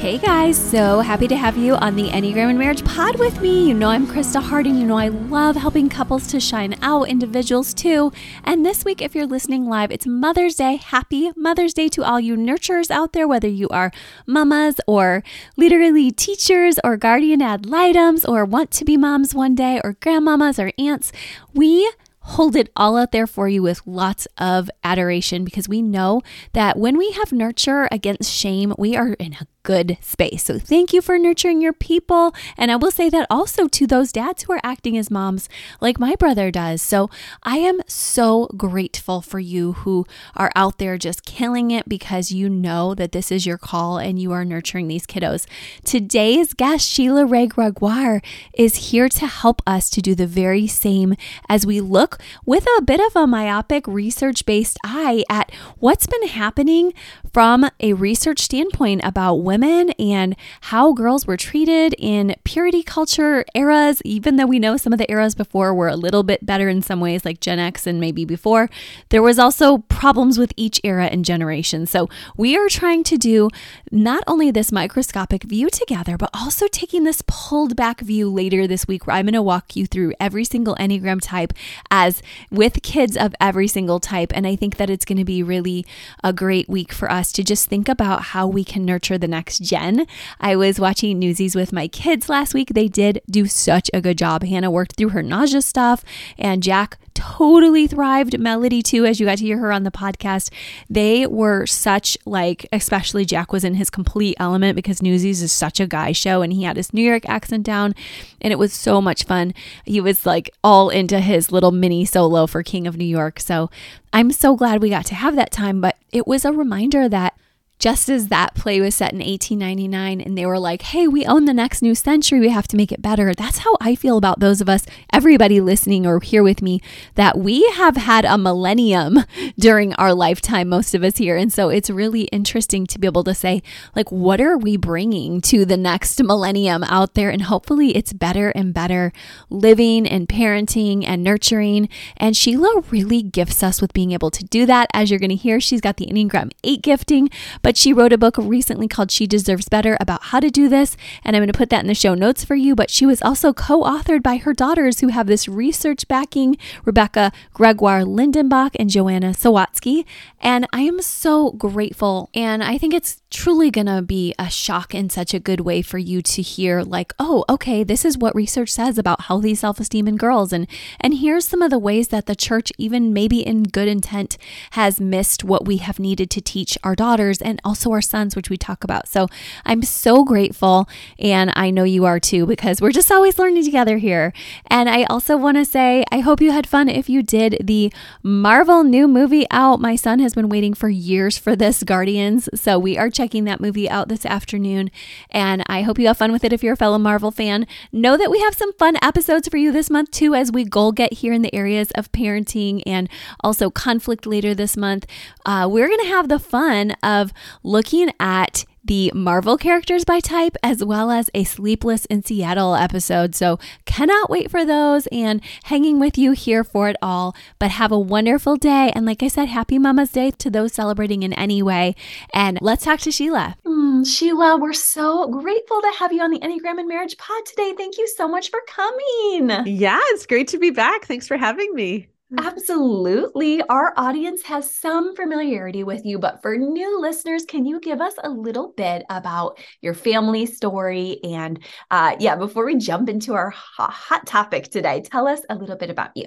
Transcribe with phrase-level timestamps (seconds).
[0.00, 3.68] Hey guys, so happy to have you on the Enneagram and Marriage Pod with me.
[3.68, 4.76] You know I'm Christa Harding.
[4.76, 8.10] You know I love helping couples to shine out, individuals too.
[8.42, 10.76] And this week, if you're listening live, it's Mother's Day.
[10.76, 13.92] Happy Mother's Day to all you nurturers out there, whether you are
[14.26, 15.22] mamas or
[15.58, 20.58] literally teachers or guardian ad litems or want to be moms one day or grandmamas
[20.58, 21.12] or aunts.
[21.52, 21.90] We
[22.20, 26.78] hold it all out there for you with lots of adoration because we know that
[26.78, 30.44] when we have nurture against shame, we are in a good space.
[30.44, 32.34] So thank you for nurturing your people.
[32.56, 35.48] And I will say that also to those dads who are acting as moms,
[35.80, 36.80] like my brother does.
[36.82, 37.10] So
[37.42, 42.48] I am so grateful for you who are out there just killing it because you
[42.48, 45.46] know that this is your call and you are nurturing these kiddos.
[45.84, 48.22] Today's guest, Sheila Wray Gregoire,
[48.54, 51.14] is here to help us to do the very same
[51.48, 56.28] as we look with a bit of a myopic research based eye at what's been
[56.28, 56.92] happening
[57.32, 64.00] from a research standpoint about women and how girls were treated in purity culture eras,
[64.04, 66.82] even though we know some of the eras before were a little bit better in
[66.82, 68.70] some ways, like Gen X and maybe before,
[69.08, 71.84] there was also problems with each era and generation.
[71.84, 73.48] So we are trying to do
[73.90, 78.86] not only this microscopic view together, but also taking this pulled back view later this
[78.86, 81.52] week where I'm going to walk you through every single Enneagram type
[81.90, 82.22] as
[82.52, 84.30] with kids of every single type.
[84.32, 85.84] And I think that it's going to be really
[86.22, 89.39] a great week for us to just think about how we can nurture the next
[89.40, 90.06] next gen.
[90.38, 92.74] I was watching Newsies with my kids last week.
[92.74, 94.42] They did do such a good job.
[94.42, 96.04] Hannah worked through her nausea stuff,
[96.36, 98.38] and Jack totally thrived.
[98.38, 100.52] Melody, too, as you got to hear her on the podcast.
[100.90, 105.80] They were such, like, especially Jack was in his complete element because Newsies is such
[105.80, 107.94] a guy show and he had his New York accent down,
[108.42, 109.54] and it was so much fun.
[109.86, 113.40] He was like all into his little mini solo for King of New York.
[113.40, 113.70] So
[114.12, 117.32] I'm so glad we got to have that time, but it was a reminder that
[117.80, 121.46] just as that play was set in 1899 and they were like, hey, we own
[121.46, 123.34] the next new century, we have to make it better.
[123.34, 126.80] That's how I feel about those of us, everybody listening or here with me,
[127.14, 129.20] that we have had a millennium
[129.58, 131.36] during our lifetime, most of us here.
[131.36, 133.62] And so it's really interesting to be able to say,
[133.96, 137.30] like, what are we bringing to the next millennium out there?
[137.30, 139.10] And hopefully it's better and better
[139.48, 141.88] living and parenting and nurturing.
[142.18, 144.88] And Sheila really gifts us with being able to do that.
[144.92, 147.30] As you're going to hear, she's got the Enneagram 8 gifting,
[147.62, 150.68] but but she wrote a book recently called She Deserves Better about how to do
[150.68, 150.96] this.
[151.22, 152.74] And I'm going to put that in the show notes for you.
[152.74, 157.30] But she was also co authored by her daughters who have this research backing Rebecca
[157.54, 160.04] Gregoire Lindenbach and Joanna Sawatsky.
[160.40, 162.28] And I am so grateful.
[162.34, 165.82] And I think it's truly going to be a shock in such a good way
[165.82, 170.08] for you to hear like oh okay this is what research says about healthy self-esteem
[170.08, 170.66] in girls and
[170.98, 174.36] and here's some of the ways that the church even maybe in good intent
[174.72, 178.50] has missed what we have needed to teach our daughters and also our sons which
[178.50, 179.28] we talk about so
[179.64, 180.88] i'm so grateful
[181.18, 184.32] and i know you are too because we're just always learning together here
[184.68, 187.92] and i also want to say i hope you had fun if you did the
[188.22, 192.78] marvel new movie out my son has been waiting for years for this guardians so
[192.78, 194.90] we are checking that movie out this afternoon.
[195.30, 197.66] And I hope you have fun with it if you're a fellow Marvel fan.
[197.92, 200.92] Know that we have some fun episodes for you this month too, as we goal
[200.92, 203.08] get here in the areas of parenting and
[203.40, 205.06] also conflict later this month.
[205.44, 207.32] Uh, we're going to have the fun of
[207.62, 213.34] looking at the Marvel characters by type, as well as a Sleepless in Seattle episode.
[213.34, 217.36] So, cannot wait for those and hanging with you here for it all.
[217.58, 218.90] But have a wonderful day.
[218.94, 221.94] And like I said, happy Mama's Day to those celebrating in any way.
[222.32, 223.56] And let's talk to Sheila.
[223.66, 227.74] Mm, Sheila, we're so grateful to have you on the Enneagram and Marriage Pod today.
[227.76, 229.66] Thank you so much for coming.
[229.66, 231.04] Yeah, it's great to be back.
[231.04, 232.08] Thanks for having me.
[232.38, 233.60] Absolutely.
[233.62, 238.14] Our audience has some familiarity with you, but for new listeners, can you give us
[238.22, 241.18] a little bit about your family story?
[241.24, 241.58] And
[241.90, 245.76] uh, yeah, before we jump into our hot, hot topic today, tell us a little
[245.76, 246.26] bit about you.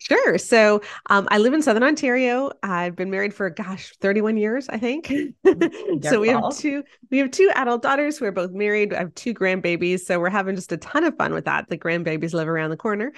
[0.00, 0.38] Sure.
[0.38, 0.80] So
[1.10, 2.52] um, I live in Southern Ontario.
[2.62, 5.06] I've been married for gosh, 31 years, I think.
[6.02, 8.94] so we have two we have two adult daughters who are both married.
[8.94, 10.00] I have two grandbabies.
[10.00, 11.68] So we're having just a ton of fun with that.
[11.68, 13.12] The grandbabies live around the corner.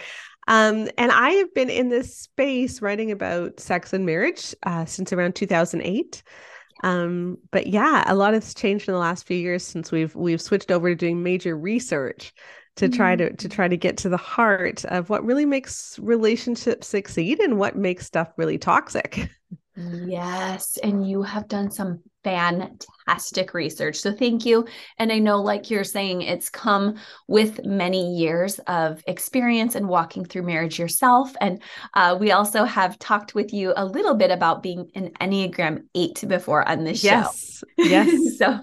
[0.51, 5.13] Um, and I have been in this space writing about sex and marriage uh, since
[5.13, 6.25] around 2008.
[6.83, 10.41] Um, but yeah, a lot has changed in the last few years since we've we've
[10.41, 12.33] switched over to doing major research
[12.77, 16.89] to try to to try to get to the heart of what really makes relationships
[16.89, 19.31] succeed and what makes stuff really toxic.
[20.05, 22.91] Yes, and you have done some fantastic
[23.55, 23.97] research.
[23.97, 24.67] So thank you.
[24.99, 26.97] And I know, like you're saying, it's come
[27.27, 31.35] with many years of experience and walking through marriage yourself.
[31.41, 31.63] And
[31.95, 36.25] uh, we also have talked with you a little bit about being an Enneagram 8
[36.29, 37.61] before on this yes.
[37.61, 37.67] show.
[37.79, 37.91] Yes.
[37.91, 38.31] Yes.
[38.41, 38.59] So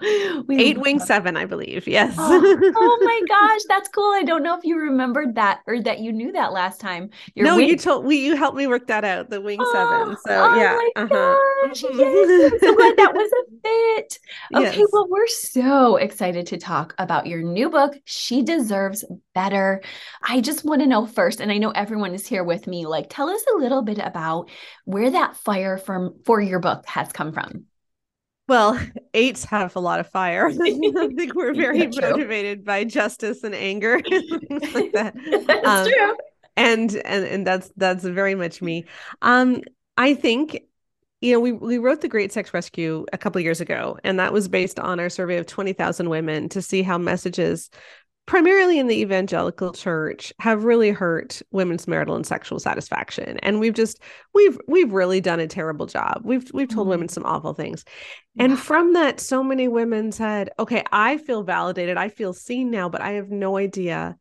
[0.47, 1.87] we eight wing seven, I believe.
[1.87, 2.15] Yes.
[2.17, 4.11] oh, oh, my gosh, that's cool.
[4.15, 7.11] I don't know if you remembered that or that you knew that last time.
[7.35, 9.71] Your no, wing- you told we you helped me work that out, the wing oh,
[9.71, 10.17] seven.
[10.25, 10.73] So oh yeah.
[10.73, 11.67] My uh-huh.
[11.67, 12.53] gosh, yes.
[12.53, 14.19] I'm so glad that was a fit.
[14.53, 14.89] Okay, yes.
[14.91, 19.03] well, we're so excited to talk about your new book, She Deserves
[19.33, 19.81] Better.
[20.21, 23.07] I just want to know first, and I know everyone is here with me, like
[23.09, 24.49] tell us a little bit about
[24.85, 27.65] where that fire from for your book has come from.
[28.47, 28.79] Well,
[29.13, 30.47] eights have a lot of fire.
[30.49, 33.97] I think we're very motivated by justice and anger.
[33.97, 35.13] like that.
[35.47, 36.15] That's um, true.
[36.55, 38.85] And and and that's that's very much me.
[39.21, 39.61] Um,
[39.95, 40.61] I think
[41.21, 44.33] you know, we we wrote the Great Sex Rescue a couple years ago, and that
[44.33, 47.71] was based on our survey of twenty thousand women to see how messages,
[48.27, 53.39] primarily in the evangelical church, have really hurt women's marital and sexual satisfaction.
[53.39, 53.99] And we've just
[54.35, 56.21] we've we've really done a terrible job.
[56.23, 56.91] We've we've told mm.
[56.91, 57.83] women some awful things,
[58.35, 58.45] yeah.
[58.45, 61.97] and from that, so many women said, "Okay, I feel validated.
[61.97, 64.17] I feel seen now, but I have no idea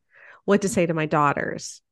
[0.47, 1.83] what to say to my daughters."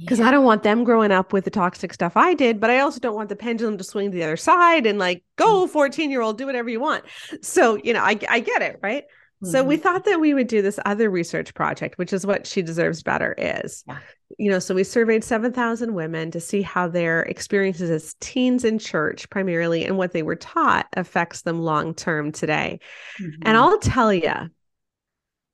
[0.00, 0.28] Because yeah.
[0.28, 3.00] I don't want them growing up with the toxic stuff I did, but I also
[3.00, 5.70] don't want the pendulum to swing to the other side and like, go mm.
[5.70, 7.04] 14 year old, do whatever you want.
[7.42, 8.78] So, you know, I, I get it.
[8.82, 9.04] Right.
[9.42, 9.52] Mm-hmm.
[9.52, 9.82] So we mm-hmm.
[9.82, 13.34] thought that we would do this other research project, which is what She Deserves Better
[13.38, 13.84] is.
[13.86, 13.98] Yeah.
[14.38, 18.78] You know, so we surveyed 7,000 women to see how their experiences as teens in
[18.78, 22.80] church, primarily, and what they were taught affects them long term today.
[23.20, 23.42] Mm-hmm.
[23.42, 24.32] And I'll tell you,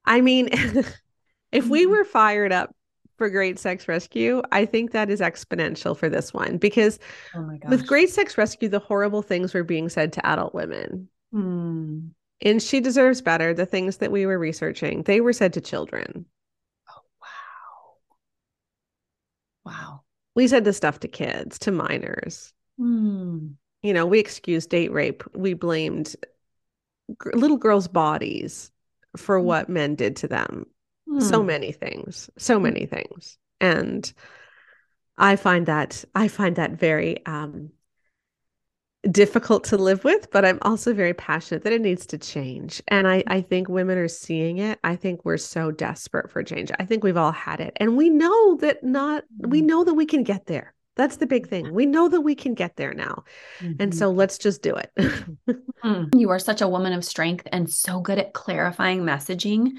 [0.05, 0.49] I mean,
[1.53, 1.91] if we mm-hmm.
[1.91, 2.76] were fired up
[3.17, 6.99] for Great Sex Rescue, I think that is exponential for this one because
[7.35, 11.09] oh with Great Sex Rescue, the horrible things were being said to adult women.
[11.33, 12.09] Hmm.
[12.43, 16.27] And She Deserves Better, the things that we were researching, they were said to children.
[16.89, 17.01] Oh,
[19.65, 19.73] wow.
[19.73, 20.03] Wow.
[20.35, 22.53] We said this stuff to kids, to minors.
[22.79, 23.49] Hmm.
[23.83, 25.23] You know, we excused date rape.
[25.35, 26.15] We blamed
[27.09, 28.71] g- little girls' bodies
[29.17, 29.47] for hmm.
[29.47, 30.67] what men did to them
[31.21, 31.47] so hmm.
[31.47, 32.65] many things so hmm.
[32.65, 34.13] many things and
[35.17, 37.71] i find that i find that very um
[39.11, 43.07] difficult to live with but i'm also very passionate that it needs to change and
[43.07, 46.85] i i think women are seeing it i think we're so desperate for change i
[46.85, 49.67] think we've all had it and we know that not we hmm.
[49.67, 51.73] know that we can get there that's the big thing.
[51.73, 53.25] We know that we can get there now.
[53.61, 53.83] Mm-hmm.
[53.83, 54.91] And so let's just do it.
[56.15, 59.73] you are such a woman of strength and so good at clarifying messaging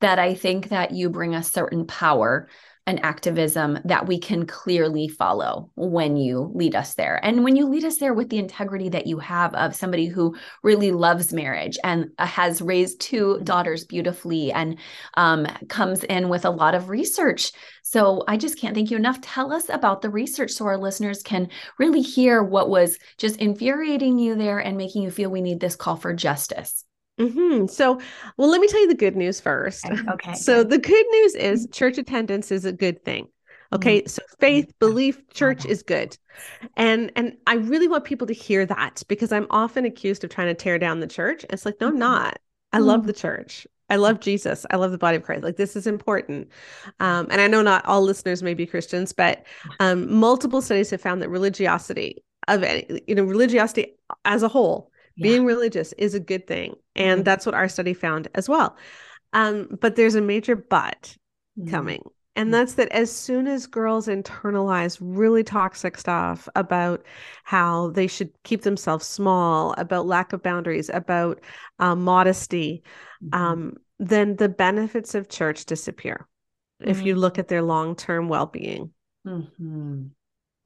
[0.00, 2.48] that I think that you bring a certain power
[2.86, 7.20] and activism that we can clearly follow when you lead us there.
[7.22, 10.34] And when you lead us there with the integrity that you have of somebody who
[10.62, 14.78] really loves marriage and uh, has raised two daughters beautifully and
[15.14, 17.52] um, comes in with a lot of research.
[17.82, 19.20] So I just can't thank you enough.
[19.20, 24.18] Tell us about the research so our listeners can really hear what was just infuriating
[24.18, 26.84] you there and making you feel we need this call for justice.
[27.18, 27.66] Mm-hmm.
[27.66, 28.00] So,
[28.36, 29.84] well, let me tell you the good news first.
[29.86, 30.34] Okay.
[30.36, 31.72] So, the good news is mm-hmm.
[31.72, 33.28] church attendance is a good thing.
[33.72, 34.00] Okay.
[34.00, 34.08] Mm-hmm.
[34.08, 36.16] So, faith, belief, church is good.
[36.76, 40.48] And and I really want people to hear that because I'm often accused of trying
[40.48, 41.44] to tear down the church.
[41.50, 42.00] It's like, no, I'm mm-hmm.
[42.00, 42.38] not.
[42.72, 43.66] I love the church.
[43.90, 44.64] I love Jesus.
[44.70, 45.42] I love the body of Christ.
[45.42, 46.48] Like this is important.
[47.00, 49.44] Um, and I know not all listeners may be Christians, but
[49.80, 54.92] um, multiple studies have found that religiosity of any, you know, religiosity as a whole
[55.16, 55.22] yeah.
[55.22, 57.24] being religious is a good thing and mm-hmm.
[57.24, 58.76] that's what our study found as well
[59.32, 61.16] um, but there's a major but
[61.58, 61.70] mm-hmm.
[61.70, 62.02] coming
[62.36, 62.52] and mm-hmm.
[62.52, 67.04] that's that as soon as girls internalize really toxic stuff about
[67.44, 71.40] how they should keep themselves small about lack of boundaries about
[71.78, 72.82] um, modesty
[73.22, 73.42] mm-hmm.
[73.42, 76.26] um, then the benefits of church disappear
[76.80, 77.40] if you look mm-hmm.
[77.40, 78.90] at their long-term well-being
[79.26, 80.06] mm-hmm.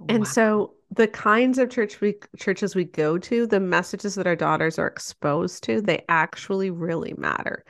[0.08, 0.25] And wow.
[0.25, 4.78] so the kinds of church we churches we go to, the messages that our daughters
[4.78, 7.64] are exposed to, they actually really matter.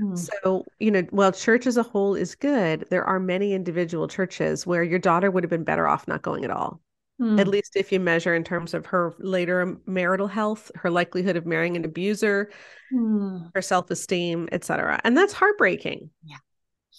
[0.00, 0.16] Mm.
[0.16, 4.66] So, you know, while church as a whole is good, there are many individual churches
[4.66, 6.80] where your daughter would have been better off not going at all.
[7.20, 7.40] Mm.
[7.40, 11.46] At least if you measure in terms of her later marital health, her likelihood of
[11.46, 12.50] marrying an abuser,
[12.92, 13.50] mm.
[13.54, 15.00] her self-esteem, etc.
[15.04, 16.10] And that's heartbreaking.
[16.24, 16.36] Yeah.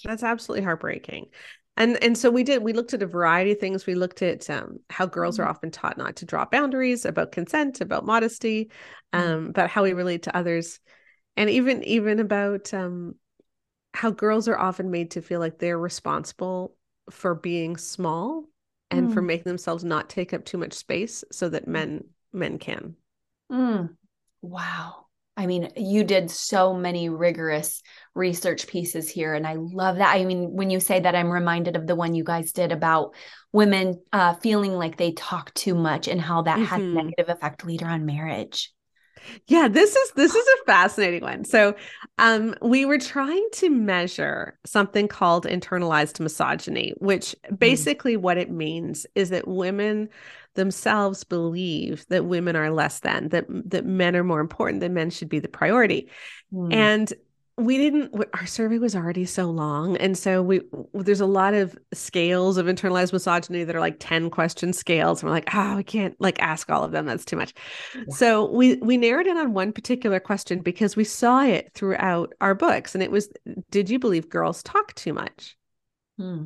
[0.03, 1.27] That's absolutely heartbreaking.
[1.77, 4.49] And and so we did we looked at a variety of things we looked at
[4.49, 5.45] um, how girls mm-hmm.
[5.45, 8.69] are often taught not to draw boundaries about consent about modesty
[9.13, 9.31] mm-hmm.
[9.31, 10.79] um, about how we relate to others
[11.37, 13.15] and even even about um,
[13.93, 16.75] how girls are often made to feel like they're responsible
[17.09, 18.45] for being small
[18.89, 19.13] and mm.
[19.13, 22.95] for making themselves not take up too much space so that men men can
[23.51, 23.89] mm.
[24.41, 25.05] wow
[25.37, 27.81] I mean, you did so many rigorous
[28.13, 30.15] research pieces here, and I love that.
[30.15, 33.15] I mean, when you say that, I'm reminded of the one you guys did about
[33.51, 36.65] women uh, feeling like they talk too much and how that mm-hmm.
[36.65, 38.71] has negative effect later on marriage.
[39.47, 41.45] Yeah, this is this is a fascinating one.
[41.45, 41.75] So,
[42.17, 47.59] um, we were trying to measure something called internalized misogyny, which mm.
[47.59, 48.21] basically mm.
[48.21, 50.09] what it means is that women
[50.55, 55.09] themselves believe that women are less than, that that men are more important, that men
[55.09, 56.09] should be the priority.
[56.53, 56.73] Mm.
[56.73, 57.13] And
[57.57, 60.61] we didn't our survey was already so long and so we
[60.93, 65.29] there's a lot of scales of internalized misogyny that are like 10 question scales and
[65.29, 67.53] we're like oh we can't like ask all of them that's too much
[67.95, 68.03] yeah.
[68.09, 72.55] so we we narrowed in on one particular question because we saw it throughout our
[72.55, 73.29] books and it was
[73.69, 75.57] did you believe girls talk too much
[76.17, 76.45] hmm.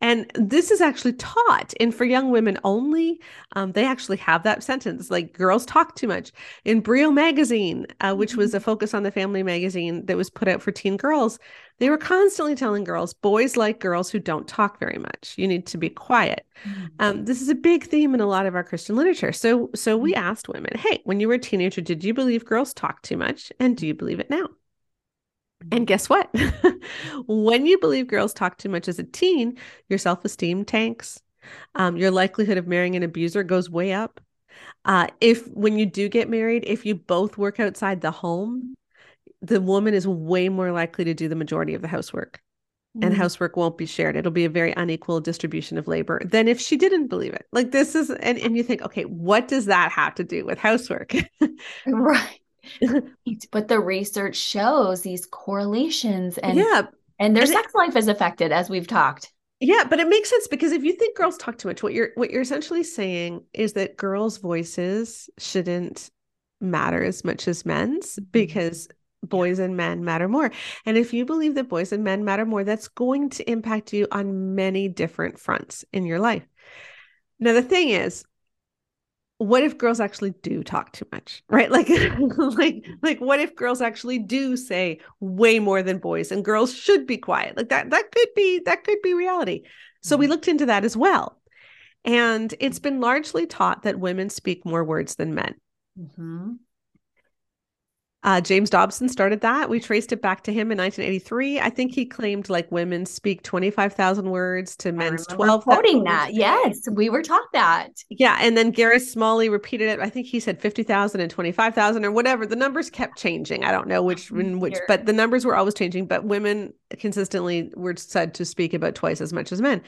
[0.00, 3.20] And this is actually taught, and for young women only,
[3.54, 6.32] um, they actually have that sentence like girls talk too much.
[6.64, 8.40] In Brio magazine, uh, which mm-hmm.
[8.40, 11.38] was a focus on the family magazine that was put out for teen girls,
[11.78, 15.34] they were constantly telling girls, boys like girls who don't talk very much.
[15.36, 16.46] You need to be quiet.
[16.64, 16.86] Mm-hmm.
[17.00, 19.32] Um, this is a big theme in a lot of our Christian literature.
[19.32, 20.24] So, so we mm-hmm.
[20.24, 23.52] asked women, hey, when you were a teenager, did you believe girls talk too much?
[23.60, 24.48] And do you believe it now?
[25.72, 26.34] And guess what?
[27.26, 29.58] when you believe girls talk too much as a teen,
[29.88, 31.20] your self esteem tanks.
[31.74, 34.20] Um, your likelihood of marrying an abuser goes way up.
[34.84, 38.74] Uh, if when you do get married, if you both work outside the home,
[39.42, 42.40] the woman is way more likely to do the majority of the housework.
[42.96, 43.06] Mm.
[43.06, 44.16] And housework won't be shared.
[44.16, 47.46] It'll be a very unequal distribution of labor than if she didn't believe it.
[47.52, 50.58] Like this is, and, and you think, okay, what does that have to do with
[50.58, 51.12] housework?
[51.86, 52.40] right
[53.50, 56.82] but the research shows these correlations and yeah
[57.18, 60.30] and their and sex it, life is affected as we've talked yeah but it makes
[60.30, 63.42] sense because if you think girls talk too much what you're what you're essentially saying
[63.52, 66.10] is that girls voices shouldn't
[66.60, 68.24] matter as much as men's mm-hmm.
[68.32, 68.88] because
[69.28, 70.50] boys and men matter more.
[70.84, 74.06] And if you believe that boys and men matter more, that's going to impact you
[74.10, 76.46] on many different fronts in your life.
[77.38, 78.24] Now, the thing is,
[79.38, 81.70] what if girls actually do talk too much right?
[81.76, 81.88] Like
[82.38, 87.06] like like what if girls actually do say way more than boys and girls should
[87.06, 87.56] be quiet?
[87.56, 89.62] Like that that could be that could be reality.
[90.02, 90.32] So we mm-hmm.
[90.32, 91.38] looked into that as well.
[92.04, 95.56] And it's been largely taught that women speak more words than men.
[95.98, 96.52] Mm-hmm.
[98.26, 99.70] Uh, James Dobson started that.
[99.70, 101.60] We traced it back to him in 1983.
[101.60, 105.62] I think he claimed like women speak 25,000 words to men's 12.
[105.62, 107.90] Quoting that, yes, we were taught that.
[108.10, 110.00] Yeah, and then Gary Smalley repeated it.
[110.00, 112.46] I think he said 50,000 and 25,000 or whatever.
[112.46, 113.62] The numbers kept changing.
[113.62, 116.06] I don't know which which, but the numbers were always changing.
[116.06, 119.82] But women consistently were said to speak about twice as much as men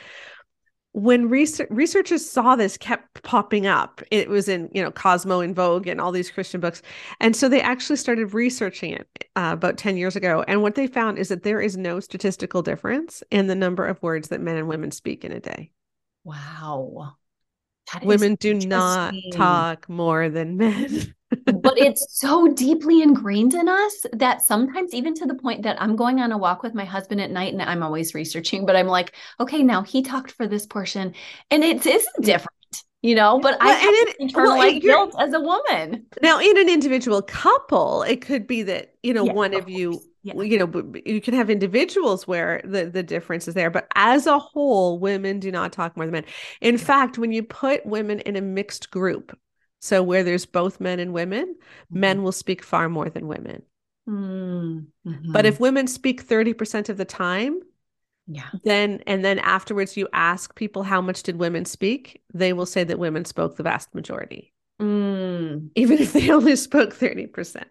[0.99, 5.55] when research, researchers saw this kept popping up it was in you know cosmo and
[5.55, 6.83] vogue and all these christian books.
[7.21, 10.45] And so they actually started researching it uh, about 10 years ago.
[10.49, 14.03] And what they found is that there is no statistical difference in the number of
[14.03, 15.71] words that men and women speak in a day.
[16.25, 17.15] Wow.
[18.03, 21.15] Women do not talk more than men
[21.53, 25.97] but it's so deeply ingrained in us that sometimes even to the point that I'm
[25.97, 28.87] going on a walk with my husband at night and I'm always researching, but I'm
[28.87, 31.15] like, okay, now he talked for this portion
[31.51, 32.55] and it isn't different.
[33.01, 36.05] You know, but well, I have it, internalized well, guilt as a woman.
[36.21, 40.03] Now, in an individual couple, it could be that you know one of, of you
[40.23, 40.43] yeah.
[40.43, 44.39] you know you can have individuals where the the difference is there but as a
[44.39, 46.25] whole women do not talk more than men
[46.61, 46.81] in yeah.
[46.81, 49.37] fact when you put women in a mixed group
[49.81, 52.01] so where there's both men and women, mm-hmm.
[52.01, 53.63] men will speak far more than women.
[54.09, 55.33] Mm-hmm.
[55.33, 57.61] But if women speak 30% of the time,
[58.31, 58.51] yeah.
[58.63, 62.85] Then and then afterwards you ask people how much did women speak, they will say
[62.85, 64.53] that women spoke the vast majority.
[64.81, 65.71] Mm.
[65.75, 67.65] Even if they only spoke 30%.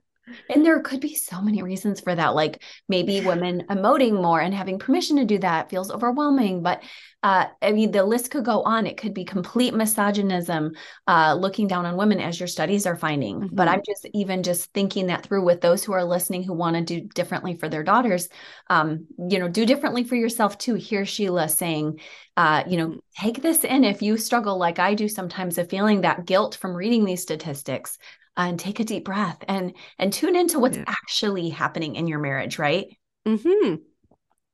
[0.50, 2.36] And there could be so many reasons for that.
[2.36, 6.62] Like maybe women emoting more and having permission to do that feels overwhelming.
[6.62, 6.84] But
[7.24, 8.86] uh, I mean, the list could go on.
[8.86, 10.74] It could be complete misogynism,
[11.07, 13.38] uh, looking down on women, as your studies are finding.
[13.38, 13.55] Mm-hmm.
[13.55, 16.75] But I'm just even just thinking that through with those who are listening who want
[16.75, 18.29] to do differently for their daughters.
[18.69, 20.75] Um, you know, do differently for yourself too.
[20.75, 22.00] Hear Sheila saying,
[22.38, 26.01] uh, you know, take this in if you struggle like I do sometimes of feeling
[26.01, 27.98] that guilt from reading these statistics
[28.38, 30.86] and take a deep breath and and tune into what's yeah.
[30.88, 32.96] actually happening in your marriage right
[33.27, 33.75] mm-hmm.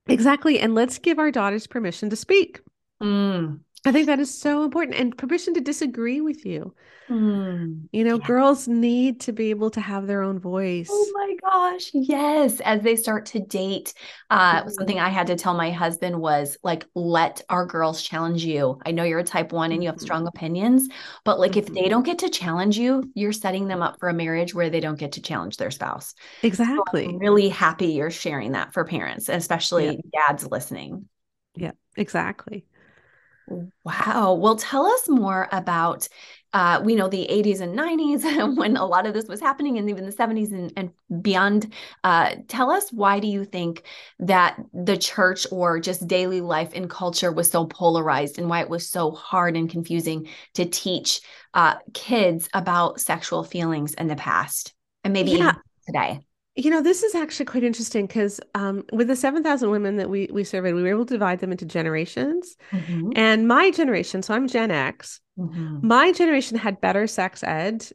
[0.07, 0.59] Exactly.
[0.59, 2.61] And let's give our daughters permission to speak.
[3.01, 3.59] Mm.
[3.85, 6.73] I think that is so important and permission to disagree with you.
[7.09, 7.89] Mm.
[7.93, 8.27] You know, Yeah.
[8.27, 10.89] girls need to be able to have their own voice.
[10.89, 11.91] Oh my gosh.
[11.93, 12.59] Yes.
[12.59, 13.93] As they start to date,
[14.29, 18.79] uh, something I had to tell my husband was like, let our girls challenge you.
[18.85, 20.01] I know you're a type one and you have Mhm.
[20.01, 20.89] strong opinions,
[21.23, 21.73] but like if Mhm.
[21.73, 24.81] they don't get to challenge you, you're setting them up for a marriage where they
[24.81, 26.13] don't get to challenge their spouse.
[26.75, 27.07] So Exactly.
[27.07, 31.07] I'm really happy you're sharing that for parents, especially dads listening.
[31.55, 32.65] Yeah, exactly.
[33.85, 34.35] Wow.
[34.35, 36.07] Well, tell us more about,
[36.53, 38.23] uh, we know the 80s and 90s
[38.55, 41.73] when a lot of this was happening, and even the 70s and, and beyond.
[42.03, 43.83] Uh, tell us why do you think
[44.19, 48.69] that the church or just daily life and culture was so polarized and why it
[48.69, 51.19] was so hard and confusing to teach
[51.53, 54.73] uh, kids about sexual feelings in the past
[55.03, 55.49] and maybe Yeah.
[55.49, 56.19] even today?
[56.55, 60.29] You know, this is actually quite interesting because um, with the 7,000 women that we,
[60.31, 62.55] we surveyed, we were able to divide them into generations.
[62.71, 63.13] Mhm.
[63.15, 65.81] And my generation, so I'm Gen X, Mhm.
[65.81, 67.87] my generation had better sex ed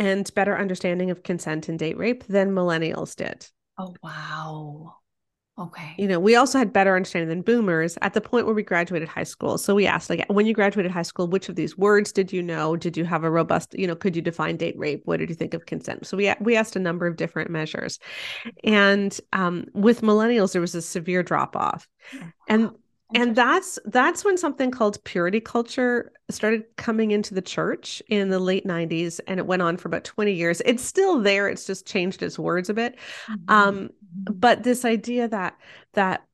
[0.00, 3.46] and better understanding of consent and date rape than millennials did.
[3.78, 4.96] Oh, wow.
[5.56, 5.94] Okay.
[5.98, 9.08] You know, we also had better understanding than boomers at the point where we graduated
[9.08, 9.56] high school.
[9.56, 12.42] So we asked, like, when you graduated high school, which of these words did you
[12.42, 12.74] know?
[12.74, 15.02] Did you have a robust, you know, could you define date rape?
[15.04, 16.06] What did you think of consent?
[16.08, 18.00] So we we asked a number of different measures,
[18.64, 21.86] and um, with millennials, there was a severe drop off,
[22.48, 22.70] and
[23.14, 28.38] and that's that's when something called purity culture started coming into the church in the
[28.38, 31.86] late 90s and it went on for about 20 years it's still there it's just
[31.86, 32.98] changed its words a bit
[33.48, 35.56] um but this idea that
[35.94, 36.24] that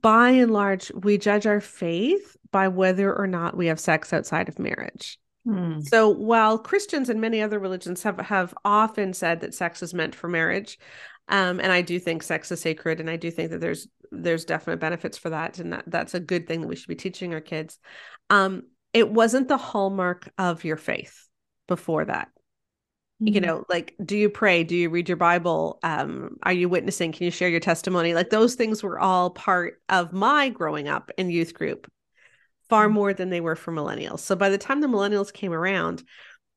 [0.00, 4.48] by and large we judge our faith by whether or not we have sex outside
[4.48, 5.82] of marriage Mm.
[5.82, 10.14] so while Christians and many other religions have have often said that sex is meant
[10.14, 10.78] for marriage,
[11.28, 14.44] um, and I do think sex is sacred, and I do think that there's there's
[14.44, 17.34] definite benefits for that, and that that's a good thing that we should be teaching
[17.34, 17.80] our kids.
[18.30, 21.26] Um, it wasn't the hallmark of your faith
[21.66, 22.28] before that.
[23.24, 23.46] You Mm.
[23.46, 24.64] know, like, do you pray?
[24.64, 25.78] Do you read your Bible?
[25.82, 27.12] Um, are you witnessing?
[27.12, 28.14] Can you share your testimony?
[28.14, 31.90] Like those things were all part of my growing up in youth group
[32.68, 32.92] far Mm.
[32.92, 34.20] more than they were for millennials.
[34.20, 36.02] So by the time the millennials came around,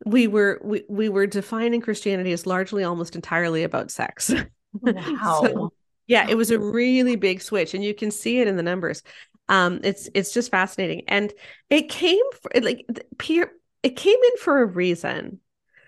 [0.05, 4.33] we were we, we were defining Christianity as largely almost entirely about sex.
[4.81, 5.41] Wow.
[5.41, 5.73] So,
[6.07, 9.03] yeah, it was a really big switch and you can see it in the numbers.
[9.49, 11.33] Um it's it's just fascinating and
[11.69, 13.51] it came for, like the peer
[13.83, 15.39] it came in for a reason.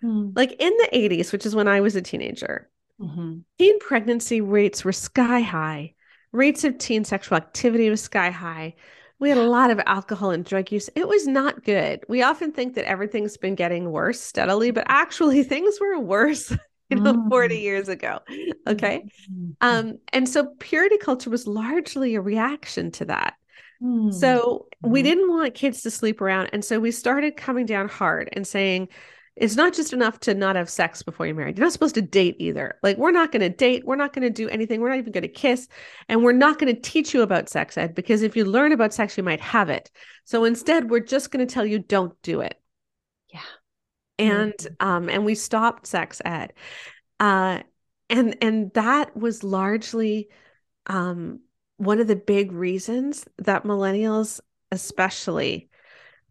[0.03, 0.33] Mm.
[0.35, 2.69] Like in the 80s, which is when I was a teenager,
[3.01, 3.43] Mhm.
[3.57, 5.93] teen pregnancy rates were sky high.
[6.31, 8.75] Rates of teen sexual activity was sky high.
[9.19, 10.89] We had a lot of alcohol and drug use.
[10.95, 12.03] It was not good.
[12.07, 16.51] We often think that everything's been getting worse steadily, but actually things were worse,
[16.89, 17.61] you know, 40 Mm.
[17.61, 18.19] years ago.
[18.67, 19.05] Okay.
[19.31, 19.55] Mhm.
[19.61, 23.33] Um, and so purity culture was largely a reaction to that.
[23.81, 24.13] Mm.
[24.13, 25.03] So we Mhm.
[25.03, 26.49] didn't want kids to sleep around.
[26.53, 28.89] And so we started coming down hard and saying,
[29.39, 31.57] it's not just enough to not have sex before you're married.
[31.57, 32.79] You're not supposed to date either.
[32.81, 33.85] Like, we're not going to date.
[33.85, 34.81] We're not going to do anything.
[34.81, 35.67] We're not even going to kiss.
[36.09, 38.93] And we're not going to teach you about sex ed because if you learn about
[38.93, 39.91] sex, you might have it.
[40.25, 42.59] So instead, we're just going to tell you don't do it.
[43.31, 43.41] Yeah.
[44.19, 46.53] And um, and we stopped sex ed.
[47.19, 47.61] Uh
[48.09, 50.29] and and that was largely
[50.87, 51.39] um
[51.77, 54.39] one of the big reasons that millennials
[54.71, 55.69] especially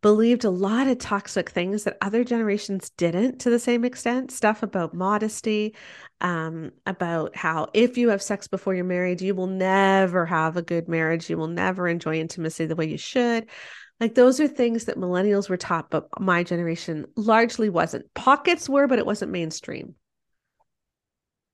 [0.07, 4.31] believed a lot of toxic things that other generations didn't to the same extent.
[4.31, 5.75] Stuff about modesty
[6.21, 10.63] um about how if you have sex before you're married you will never have a
[10.63, 11.29] good marriage.
[11.29, 13.49] You will never enjoy intimacy the way you should.
[13.99, 18.15] Like those are things that millennials were taught but my generation largely wasn't.
[18.15, 19.97] Pockets were but it wasn't mainstream.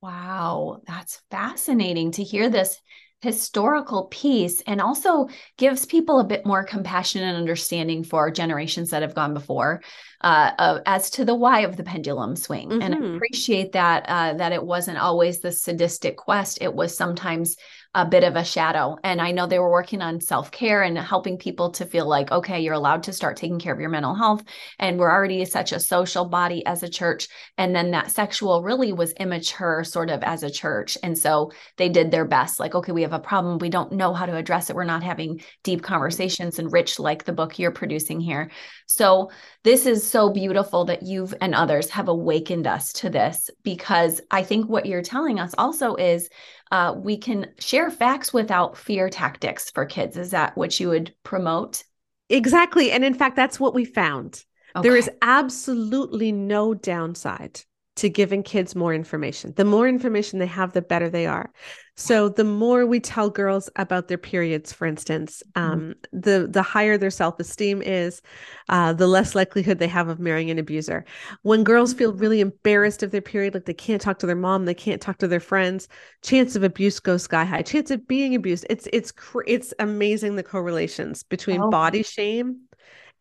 [0.03, 2.79] Wow, that's fascinating to hear this
[3.23, 9.03] historical piece and also gives people a bit more compassion and understanding for generations that
[9.03, 9.81] have gone before
[10.23, 12.77] uh, uh, as to the why of the pendulum swing.
[12.81, 13.17] And I Mhm.
[13.17, 16.59] appreciate that uh, that it wasn't always the sadistic quest.
[16.61, 17.57] It was sometimes
[17.95, 18.97] a bit of a shadow.
[19.05, 22.61] And I know they were working on self-care and helping people to feel like, okay,
[22.61, 24.43] you're allowed to start taking care of your mental health.
[24.79, 27.29] And we're already such a social body as a church.
[27.59, 30.97] And then that sexual really was immature sort of as a church.
[31.03, 33.59] And so they did their best, like, okay, we have a problem.
[33.59, 34.77] We don't know how to address it.
[34.77, 38.51] We're not having deep conversations and rich like the book you're producing here.
[38.87, 39.31] So
[39.65, 44.43] this is so beautiful that you've and others have awakened us to this because I
[44.43, 46.29] think what you're telling us also is
[46.71, 50.17] uh, we can share facts without fear tactics for kids.
[50.17, 51.85] Is that what you would promote?
[52.29, 54.45] exactly and in fact that's what we found
[54.81, 54.97] there Okay.
[54.97, 57.61] is absolutely no downside
[57.97, 59.53] to giving kids more information.
[59.55, 61.53] The more information they have, the better they are.
[61.95, 65.73] So the more we tell girls about their periods, for instance, mm-hmm.
[65.73, 68.23] um, the the higher their self esteem is,
[68.71, 71.05] uh, the less likelihood they have of marrying an abuser.
[71.43, 74.65] When girls feel really embarrassed of their period, like they can't talk to their mom,
[74.65, 75.87] they can't talk to their friends,
[76.23, 77.63] chance of abuse goes sky high.
[77.63, 79.13] Chance of being abused, it's it's
[79.47, 81.71] it's amazing the correlations between oh.
[81.71, 82.63] body shame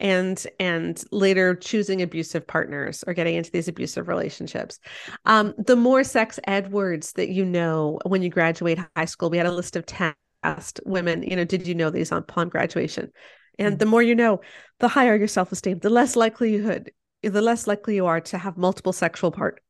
[0.01, 4.79] and and later choosing abusive partners or getting into these abusive relationships.
[5.25, 9.37] Um, the more sex ed words that you know when you graduate high school we
[9.37, 13.11] had a list of 10 asked women you know did you know these upon graduation?
[13.59, 14.41] And the more you know
[14.79, 18.93] the higher your self-esteem the less likelihood the less likely you are to have multiple
[18.93, 19.61] sexual part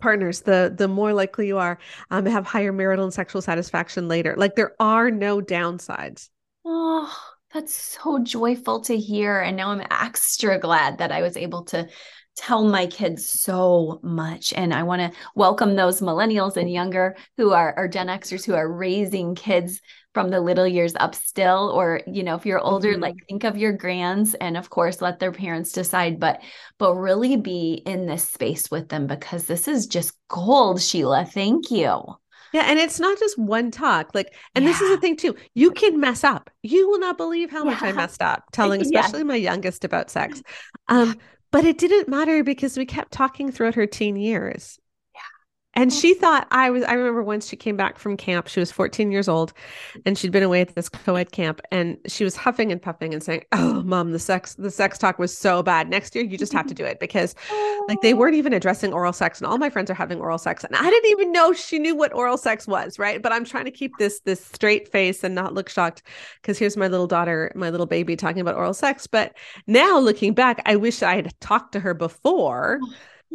[0.00, 1.78] partners the the more likely you are
[2.10, 4.34] um, to have higher marital and sexual satisfaction later.
[4.36, 6.28] Like there are no downsides.
[6.64, 9.40] Oh that's so joyful to hear.
[9.40, 11.88] And now I'm extra glad that I was able to
[12.36, 14.52] tell my kids so much.
[14.52, 18.54] And I want to welcome those millennials and younger who are, are Gen Xers who
[18.54, 19.80] are raising kids
[20.14, 21.70] from the little years up still.
[21.72, 23.02] Or, you know, if you're older, mm-hmm.
[23.02, 26.42] like think of your grands and of course let their parents decide, but
[26.78, 31.24] but really be in this space with them because this is just gold, Sheila.
[31.24, 32.16] Thank you.
[32.54, 34.14] Yeah, and it's not just one talk.
[34.14, 34.70] Like, and yeah.
[34.70, 35.34] this is the thing too.
[35.54, 36.50] You can mess up.
[36.62, 37.72] You will not believe how yeah.
[37.72, 39.24] much I messed up telling, especially yeah.
[39.24, 40.40] my youngest about sex.
[40.88, 41.16] Um,
[41.50, 44.78] but it didn't matter because we kept talking throughout her teen years.
[45.74, 48.70] And she thought I was, I remember once she came back from camp, she was
[48.70, 49.52] 14 years old
[50.06, 53.22] and she'd been away at this co-ed camp and she was huffing and puffing and
[53.22, 55.88] saying, Oh, mom, the sex, the sex talk was so bad.
[55.88, 57.34] Next year, you just have to do it because
[57.88, 60.64] like they weren't even addressing oral sex and all my friends are having oral sex.
[60.64, 62.98] And I didn't even know she knew what oral sex was.
[62.98, 63.20] Right.
[63.22, 66.02] But I'm trying to keep this, this straight face and not look shocked
[66.40, 69.06] because here's my little daughter, my little baby talking about oral sex.
[69.06, 72.78] But now looking back, I wish I had talked to her before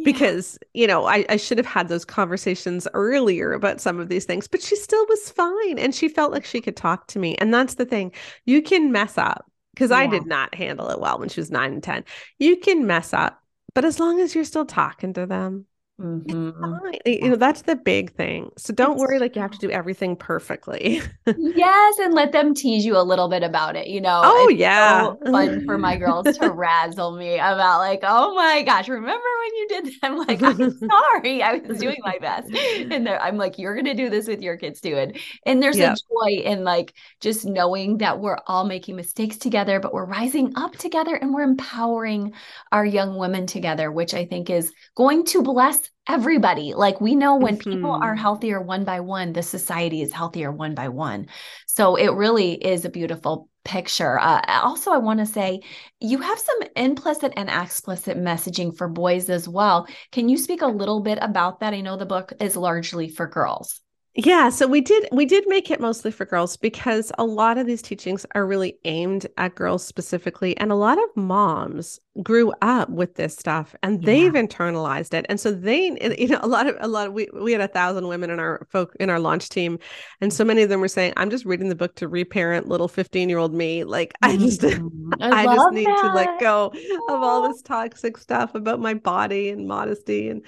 [0.04, 4.24] because you know I, I should have had those conversations earlier about some of these
[4.24, 7.34] things but she still was fine and she felt like she could talk to me
[7.36, 8.12] and that's the thing.
[8.44, 9.98] You can mess up because yeah.
[9.98, 12.04] i did not handle it well when she was 9 and 10
[12.38, 13.42] you can mess up
[13.74, 15.66] but as long as you're still talking to them
[16.00, 16.88] Mm-hmm.
[17.04, 18.50] You know, that's the big thing.
[18.56, 21.02] So don't it's worry like you have to do everything perfectly.
[21.26, 24.22] yes, and let them tease you a little bit about it, you know.
[24.24, 25.02] Oh it's yeah.
[25.02, 29.54] So fun for my girls to razzle me about like, "Oh my gosh, remember when
[29.56, 31.42] you did that?" I'm like, "I'm sorry.
[31.42, 34.56] I was doing my best." And I'm like, "You're going to do this with your
[34.56, 35.96] kids too." And and there's yep.
[35.96, 40.54] a joy in like just knowing that we're all making mistakes together, but we're rising
[40.56, 42.32] up together and we're empowering
[42.72, 46.74] our young women together, which I think is going to bless everybody.
[46.74, 47.70] Like we know when mm-hmm.
[47.70, 48.20] people are mm-hmm.
[48.20, 51.26] healthier one by one, the society is healthier one by one.
[51.66, 54.18] So it really is a beautiful picture.
[54.18, 55.60] Uh, also, I want to say
[56.00, 59.86] you have some implicit and explicit messaging for boys as well.
[60.12, 61.74] Can you speak a little bit about that?
[61.74, 63.80] I know the book is largely for girls.
[64.16, 67.66] Yeah, so we did we did make it mostly for girls because a lot of
[67.66, 72.90] these teachings are really aimed at girls specifically and a lot of moms grew up
[72.90, 75.26] with this stuff and they've internalized it.
[75.28, 77.68] And so they you know a lot of a lot of we, we had a
[77.68, 79.78] thousand women in our folk in our launch team
[80.20, 82.88] and so many of them were saying i'm just reading the book to reparent little
[82.88, 83.84] 15 year old me.
[83.84, 86.02] Like i just mm, i, I just need that.
[86.02, 86.72] to let go
[87.08, 90.44] of all this toxic stuff about my body and modesty and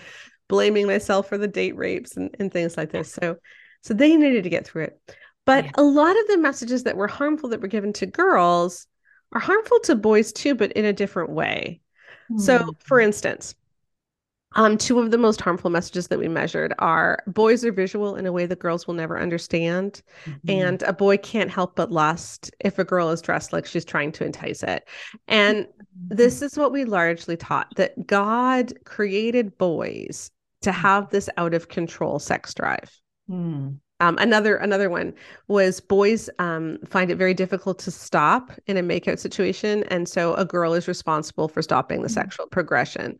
[0.48, 3.12] blaming myself for the date rapes and, and things like this.
[3.12, 3.36] So
[3.82, 5.16] so they needed to get through it.
[5.44, 5.70] But yeah.
[5.76, 8.86] a lot of the messages that were harmful that were given to girls
[9.32, 11.80] are harmful to boys too, but in a different way.
[12.30, 12.40] Mm.
[12.40, 13.54] So for instance,
[14.54, 18.26] um, two of the most harmful messages that we measured are boys are visual in
[18.26, 20.02] a way that girls will never understand.
[20.26, 20.50] Mm-hmm.
[20.50, 24.12] And a boy can't help but lust if a girl is dressed like she's trying
[24.12, 24.88] to entice it.
[25.26, 25.66] And.
[25.94, 30.30] This is what we largely taught that God created boys
[30.62, 30.74] to mm.
[30.74, 32.90] have this out of control sex drive.
[33.30, 33.78] Mm.
[34.00, 35.14] Um, another another one
[35.46, 40.34] was boys um, find it very difficult to stop in a makeout situation, and so
[40.34, 42.12] a girl is responsible for stopping the mm.
[42.12, 43.16] sexual progression.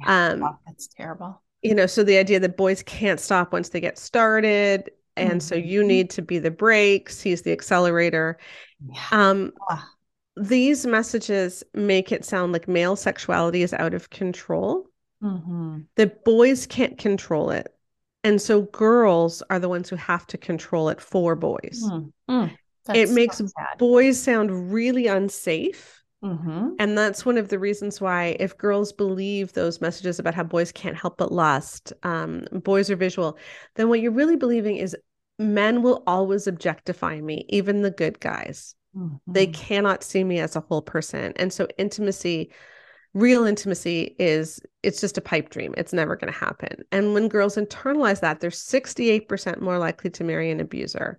[0.00, 1.40] Yeah, um, that's terrible.
[1.62, 5.38] You know, so the idea that boys can't stop once they get started, and mm-hmm.
[5.38, 7.20] so you need to be the brakes.
[7.20, 8.36] He's the accelerator.
[8.84, 9.02] Yeah.
[9.12, 9.52] Um,
[10.36, 14.86] these messages make it sound like male sexuality is out of control
[15.22, 15.80] mm-hmm.
[15.96, 17.68] that boys can't control it.
[18.24, 21.82] And so girls are the ones who have to control it for boys.
[21.84, 22.46] Mm-hmm.
[22.94, 26.02] It makes so boys sound really unsafe.
[26.22, 26.70] Mm-hmm.
[26.78, 30.72] And that's one of the reasons why, if girls believe those messages about how boys
[30.72, 33.36] can't help but lust, um, boys are visual,
[33.74, 34.96] then what you're really believing is
[35.38, 38.74] men will always objectify me, even the good guys.
[38.96, 39.32] Mm-hmm.
[39.32, 41.32] They cannot see me as a whole person.
[41.36, 42.50] And so intimacy
[43.14, 45.72] real intimacy is it's just a pipe dream.
[45.78, 46.84] It's never going to happen.
[46.92, 51.18] And when girls internalize that, they're 68% more likely to marry an abuser.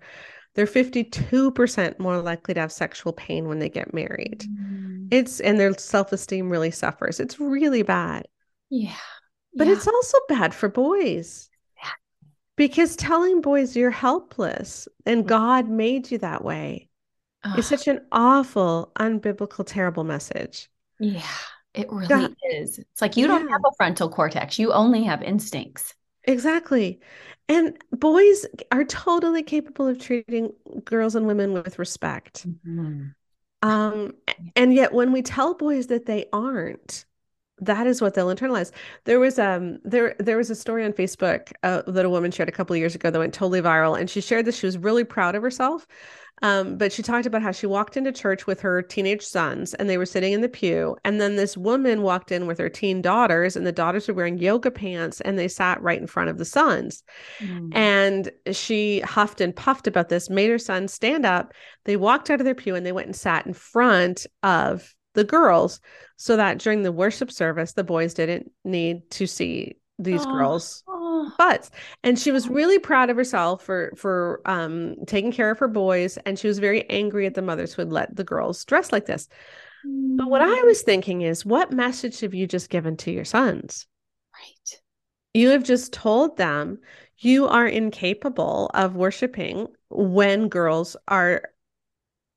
[0.54, 4.46] They're 52% more likely to have sexual pain when they get married.
[4.48, 5.08] Mm.
[5.12, 7.20] It's and their self-esteem really suffers.
[7.20, 8.28] It's really bad.
[8.70, 8.96] Yeah.
[9.54, 9.74] But yeah.
[9.74, 11.50] it's also bad for boys.
[11.82, 11.90] Yeah.
[12.56, 15.28] Because telling boys you're helpless and mm.
[15.28, 16.90] God made you that way
[17.46, 17.60] Ugh.
[17.60, 20.70] is such an awful, unbiblical, terrible message.
[21.00, 21.22] Yeah.
[21.74, 22.36] It really God.
[22.52, 22.80] is.
[22.80, 23.40] It's like you yeah.
[23.40, 24.58] don't have a frontal cortex.
[24.58, 25.94] You only have instincts.
[26.24, 27.00] Exactly.
[27.48, 30.52] And boys are totally capable of treating
[30.84, 32.48] girls and women with respect.
[32.48, 33.08] Mm-hmm.
[33.62, 34.14] Um,
[34.56, 37.06] and yet when we tell boys that they aren't,
[37.60, 38.72] that is what they'll internalize.
[39.06, 42.50] There was um there there was a story on Facebook uh, that a woman shared
[42.50, 44.78] a couple of years ago that went totally viral, and she shared that she was
[44.78, 45.88] really proud of herself
[46.42, 49.90] um, but she talked about how she walked into church with her teenage sons and
[49.90, 50.98] they were sitting in the pew.
[51.06, 54.38] And then this woman walked in with her teen daughters, and the daughters were wearing
[54.38, 57.04] yoga pants and they sat right in front of the sons.
[57.40, 57.76] Mm.
[57.76, 61.54] And she huffed and puffed about this, made her sons stand up.
[61.86, 65.24] They walked out of their pew and they went and sat in front of the
[65.24, 65.82] girls
[66.18, 70.32] so that during the worship service, the boys didn't need to see these oh.
[70.32, 70.84] girls.
[71.38, 71.72] Butts
[72.04, 76.18] and she was really proud of herself for for um taking care of her boys
[76.18, 79.06] and she was very angry at the mothers who had let the girls dress like
[79.08, 79.28] this.
[79.86, 80.18] Mm.
[80.18, 83.88] but what i was thinking is what message have you just given to your sons?
[84.34, 84.82] Right.
[85.34, 86.80] You have just told them
[87.20, 91.44] you are incapable of worshiping when girls are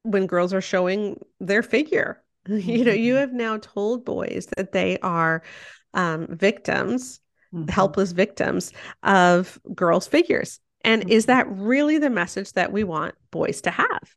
[0.03, 2.59] when girls are showing their figure mm-hmm.
[2.71, 3.21] you know you mm-hmm.
[3.21, 5.43] have now told boys that they are
[5.95, 7.21] um, victims
[7.53, 7.69] mm-hmm.
[7.69, 10.61] helpless victims of girls' figures.
[10.83, 11.11] And mm-hmm.
[11.11, 14.15] is that really the message that we want boys to have?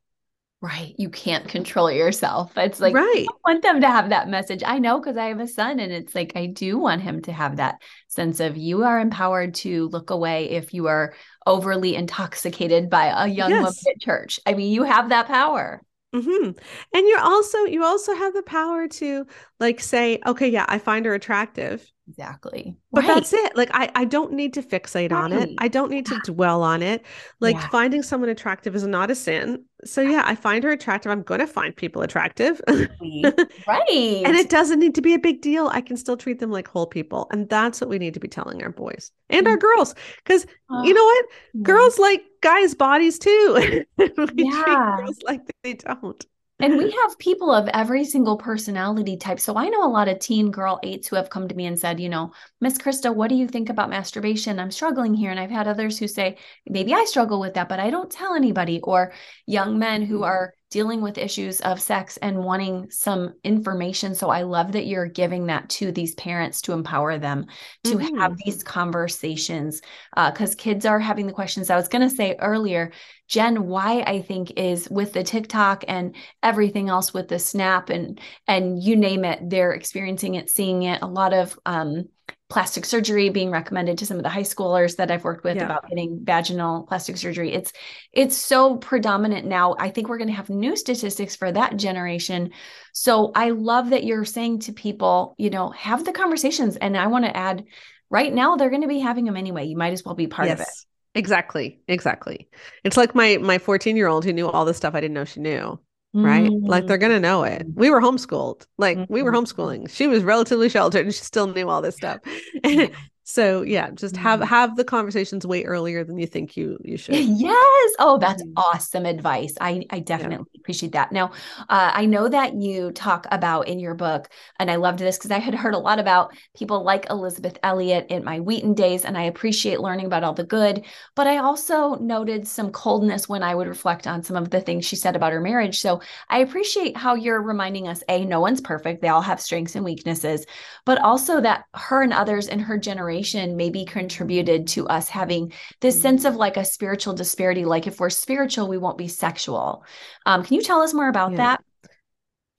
[0.62, 0.94] Right.
[1.00, 2.56] You can't control yourself.
[2.56, 3.26] It's like, right.
[3.28, 4.62] I want them to have that message.
[4.63, 7.34] I know because I have a son, and it's like, I do want him to
[7.34, 11.15] have that sense of you are empowered to look away if you are
[11.48, 13.63] overly intoxicated by a young yes.
[13.63, 14.39] woman at church.
[14.46, 15.82] I mean, you have that power.
[16.13, 16.52] Mm-hmm.
[16.93, 19.26] And you're also, you also have the power to
[19.60, 22.76] like say, okay, yeah, I find her attractive Exactly.
[22.91, 23.15] But right.
[23.15, 23.56] that's it.
[23.56, 25.24] Like I I don't need to fixate right.
[25.24, 25.50] on it.
[25.60, 27.06] I don't need to dwell on it.
[27.39, 27.69] Like yeah.
[27.69, 29.63] finding someone attractive is not a sin.
[29.86, 31.12] So yeah, I find her attractive.
[31.12, 32.62] I'm going to find people attractive.
[32.67, 32.91] right.
[33.08, 35.69] and it doesn't need to be a big deal.
[35.71, 37.28] I can still treat them like whole people.
[37.32, 39.62] And that's what we need to be telling our boys and our mm-hmm.
[39.62, 39.95] girls
[40.26, 41.26] cuz uh, you know what?
[41.63, 43.86] Girls like guys' bodies too.
[43.97, 44.63] we yeah.
[44.63, 46.25] treat girls like they don't
[46.62, 49.39] and we have people of every single personality type.
[49.39, 51.80] So I know a lot of teen girl eights who have come to me and
[51.80, 54.60] said, you know, Miss Christa, what do you think about masturbation?
[54.60, 55.32] I'm struggling here.
[55.32, 58.36] And I've had others who say, maybe I struggle with that, but I don't tell
[58.36, 58.80] anybody.
[58.82, 59.13] Or
[59.45, 60.25] young men who mm-hmm.
[60.25, 64.16] are dealing with issues of sex and wanting some information.
[64.16, 67.46] So I love that you're giving that to these parents to empower them
[67.84, 68.18] to mm-hmm.
[68.18, 69.82] have these conversations
[70.16, 71.70] because uh, kids are having the questions.
[71.70, 72.92] I was going to say earlier,
[73.28, 78.20] Jen, why I think, is with the TikTok and everything else with the Snap and
[78.48, 81.02] and you name it, they're experiencing it, seeing it.
[81.02, 82.10] A lot of um,
[82.52, 85.64] plastic surgery being recommended to some of the high schoolers that I've worked with yeah.
[85.64, 87.54] about getting vaginal plastic surgery.
[87.54, 87.72] It's
[88.12, 89.76] it's so predominant now.
[89.80, 92.52] I think we're going to have new statistics for that generation.
[92.92, 97.08] So I love that you're saying to people, you know, have the conversations and I
[97.08, 97.64] want to add
[98.10, 99.66] right now they're going to be having them anyway.
[99.66, 100.60] You might as well be part yes.
[100.60, 101.20] of it.
[101.20, 101.80] Exactly.
[101.88, 102.50] Exactly.
[102.84, 105.24] It's like my my 14 year old who knew all the stuff I didn't know
[105.24, 105.80] she knew
[106.13, 106.52] right?
[106.52, 107.67] Like they're going to know it.
[107.67, 107.76] Mm.
[107.76, 108.65] We were homeschooled.
[108.78, 109.13] Like mm-hmm.
[109.13, 109.43] we were mm-hmm.
[109.43, 109.89] homeschooling.
[109.89, 112.19] She was relatively sheltered and she still knew all this stuff.
[113.24, 114.50] So yeah, just have mm-hmm.
[114.50, 117.15] have the conversations way earlier than you think you you should.
[117.15, 117.93] Yes.
[117.97, 119.54] Oh, that's awesome advice.
[119.62, 120.47] I I definitely.
[120.62, 121.12] Appreciate that.
[121.12, 121.32] Now,
[121.69, 125.32] uh, I know that you talk about in your book, and I loved this because
[125.32, 129.17] I had heard a lot about people like Elisabeth Elliot in my Wheaton days, and
[129.17, 130.86] I appreciate learning about all the good.
[131.15, 134.86] But I also noted some coldness when I would reflect on some of the things
[134.86, 135.80] she said about her marriage.
[135.80, 139.76] So I appreciate how you're reminding us: a, no one's perfect; they all have strengths
[139.76, 140.45] and weaknesses,
[140.86, 146.00] but also that her and others in her generation maybe contributed to us having this
[146.00, 147.65] sense of like a spiritual disparity.
[147.65, 149.84] Like if we're spiritual, we won't be sexual.
[150.26, 151.38] Um, can you tell us more about yeah.
[151.38, 151.64] that?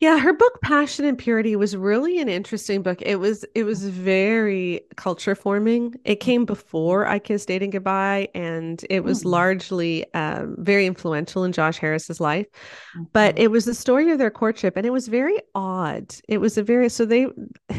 [0.01, 3.03] Yeah, her book Passion and Purity was really an interesting book.
[3.03, 5.95] It was it was very culture forming.
[6.07, 9.27] It came before I Kissed Dating Goodbye and it was mm.
[9.27, 12.47] largely um, very influential in Josh Harris's life.
[12.97, 13.03] Mm-hmm.
[13.13, 16.15] But it was the story of their courtship and it was very odd.
[16.29, 17.27] It was a very so they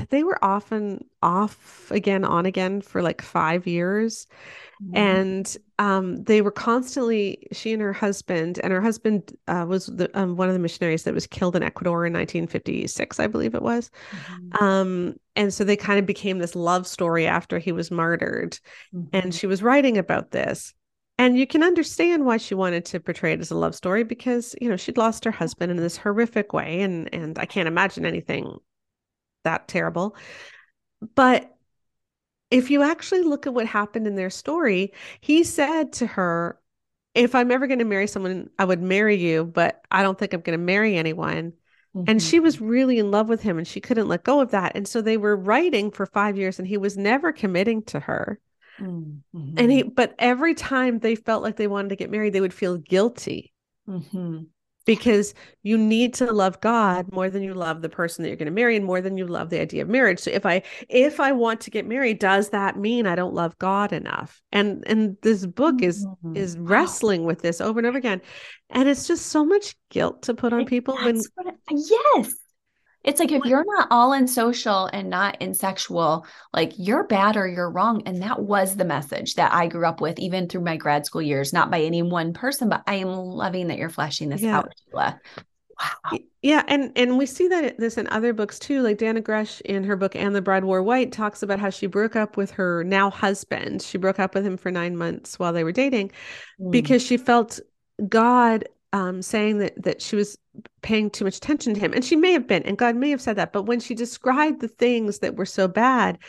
[0.10, 4.28] they were often off again, on again for like five years.
[4.84, 4.98] Mm-hmm.
[4.98, 10.10] And um, they were constantly, she and her husband, and her husband uh, was the,
[10.20, 13.62] um, one of the missionaries that was killed in Ecuador in 1956, I believe it
[13.62, 13.90] was.
[14.12, 14.64] Mm-hmm.
[14.64, 18.60] Um, and so they kind of became this love story after he was martyred.
[18.94, 19.16] Mm-hmm.
[19.16, 20.74] And she was writing about this.
[21.18, 24.56] And you can understand why she wanted to portray it as a love story because,
[24.60, 26.82] you know, she'd lost her husband in this horrific way.
[26.82, 28.58] And and I can't imagine anything
[29.44, 30.16] that terrible.
[31.16, 31.56] But
[32.52, 36.60] if you actually look at what happened in their story, he said to her,
[37.16, 40.34] If I'm ever going to marry someone, I would marry you, but I don't think
[40.34, 41.54] I'm going to marry anyone.
[41.96, 42.10] Mm-hmm.
[42.10, 44.74] And she was really in love with him and she couldn't let go of that.
[44.76, 48.40] And so they were writing for five years and he was never committing to her.
[48.80, 49.54] Mm-hmm.
[49.58, 52.54] And he, but every time they felt like they wanted to get married, they would
[52.54, 53.54] feel guilty.
[53.88, 54.44] Mm-hmm
[54.86, 58.48] because you need to love God more than you love the person that you're going
[58.48, 60.20] to marry and more than you love the idea of marriage.
[60.20, 63.58] So if I if I want to get married, does that mean I don't love
[63.60, 64.42] God enough?
[64.52, 66.36] And and this book is mm-hmm.
[66.36, 68.22] is wrestling with this over and over again.
[68.70, 71.22] And it's just so much guilt to put on people when
[71.72, 72.34] yes.
[73.04, 77.36] It's like if you're not all in social and not in sexual, like you're bad
[77.36, 78.04] or you're wrong.
[78.06, 81.22] And that was the message that I grew up with, even through my grad school
[81.22, 84.58] years, not by any one person, but I am loving that you're flashing this yeah.
[84.58, 85.20] out, Sheila.
[85.80, 86.20] Wow.
[86.42, 88.82] Yeah, and and we see that this in other books too.
[88.82, 91.88] Like Dannah Gresh in her book "And the Bride Wore White" talks about how she
[91.88, 93.82] broke up with her now husband.
[93.82, 96.12] She broke up with him for nine months while they were dating
[96.60, 96.72] mm.
[96.72, 97.60] because she felt
[98.08, 100.38] God um, saying that that she was
[100.82, 103.22] paying too much attention to him, and she may have been, and God may have
[103.22, 103.52] said that.
[103.52, 106.20] But when she described the things that were so bad,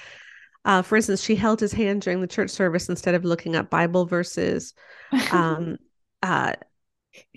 [0.65, 3.71] uh, for instance, she held his hand during the church service instead of looking up
[3.71, 4.75] Bible verses.
[5.31, 5.77] Um,
[6.23, 6.55] uh,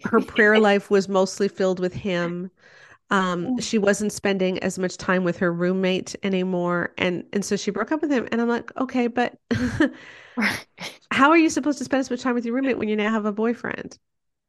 [0.05, 2.49] her prayer life was mostly filled with him.
[3.09, 7.71] Um, she wasn't spending as much time with her roommate anymore, and and so she
[7.71, 8.27] broke up with him.
[8.31, 9.37] And I'm like, okay, but
[11.11, 13.11] how are you supposed to spend as much time with your roommate when you now
[13.11, 13.97] have a boyfriend?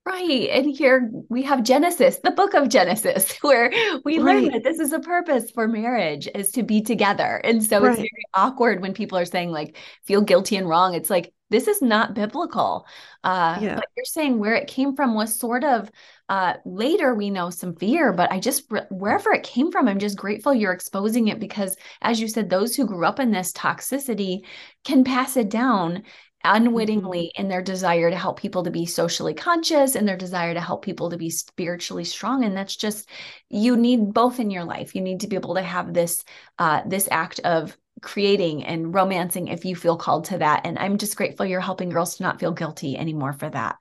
[0.08, 0.48] Right.
[0.50, 3.70] And here we have Genesis, the book of Genesis, where
[4.06, 4.42] we right.
[4.42, 7.42] learn that this is a purpose for marriage is to be together.
[7.44, 7.90] And so right.
[7.90, 10.94] it's very awkward when people are saying like feel guilty and wrong.
[10.94, 12.86] It's like this is not biblical.
[13.22, 13.74] Uh yeah.
[13.74, 15.90] but you're saying where it came from was sort of
[16.30, 20.16] uh later we know some fear, but I just wherever it came from, I'm just
[20.16, 24.40] grateful you're exposing it because as you said, those who grew up in this toxicity
[24.84, 26.04] can pass it down
[26.44, 27.42] unwittingly mm-hmm.
[27.42, 30.84] in their desire to help people to be socially conscious and their desire to help
[30.84, 33.08] people to be spiritually strong and that's just
[33.48, 36.24] you need both in your life you need to be able to have this
[36.58, 40.96] uh this act of creating and romancing if you feel called to that and i'm
[40.98, 43.76] just grateful you're helping girls to not feel guilty anymore for that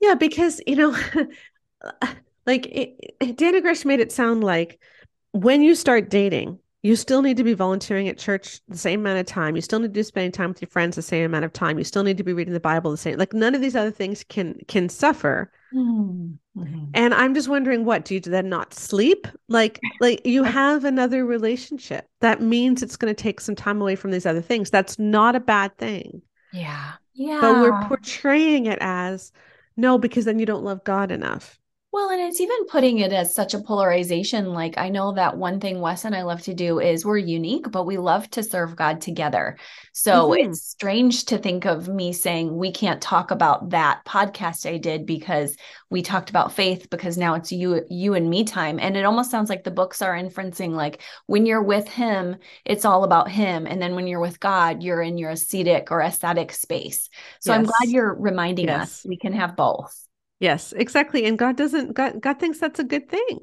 [0.00, 0.96] yeah because you know
[2.46, 4.80] like it, Dannah Gresh made it sound like
[5.32, 9.18] when you start dating you still need to be volunteering at church the same amount
[9.18, 9.56] of time.
[9.56, 11.78] You still need to be spending time with your friends the same amount of time.
[11.78, 13.18] You still need to be reading the Bible the same.
[13.18, 15.50] Like none of these other things can can suffer.
[15.74, 16.84] Mm-hmm.
[16.94, 18.30] And I'm just wondering, what do you do?
[18.30, 19.26] then not sleep?
[19.48, 22.06] Like like you have another relationship.
[22.20, 24.70] That means it's going to take some time away from these other things.
[24.70, 26.22] That's not a bad thing.
[26.52, 26.92] Yeah.
[27.14, 27.40] Yeah.
[27.40, 29.32] But we're portraying it as
[29.76, 31.58] no, because then you don't love God enough.
[31.96, 34.52] Well, and it's even putting it as such a polarization.
[34.52, 37.70] Like, I know that one thing Wes and I love to do is we're unique,
[37.70, 39.56] but we love to serve God together.
[39.94, 40.50] So mm-hmm.
[40.50, 45.06] it's strange to think of me saying we can't talk about that podcast I did
[45.06, 45.56] because
[45.88, 48.78] we talked about faith because now it's you, you and me time.
[48.78, 52.84] And it almost sounds like the books are inferencing like when you're with him, it's
[52.84, 53.66] all about him.
[53.66, 57.08] And then when you're with God, you're in your ascetic or ascetic space.
[57.40, 57.58] So yes.
[57.58, 58.82] I'm glad you're reminding yes.
[58.82, 60.05] us we can have both.
[60.40, 61.24] Yes, exactly.
[61.24, 63.40] And God doesn't God God thinks that's a good thing.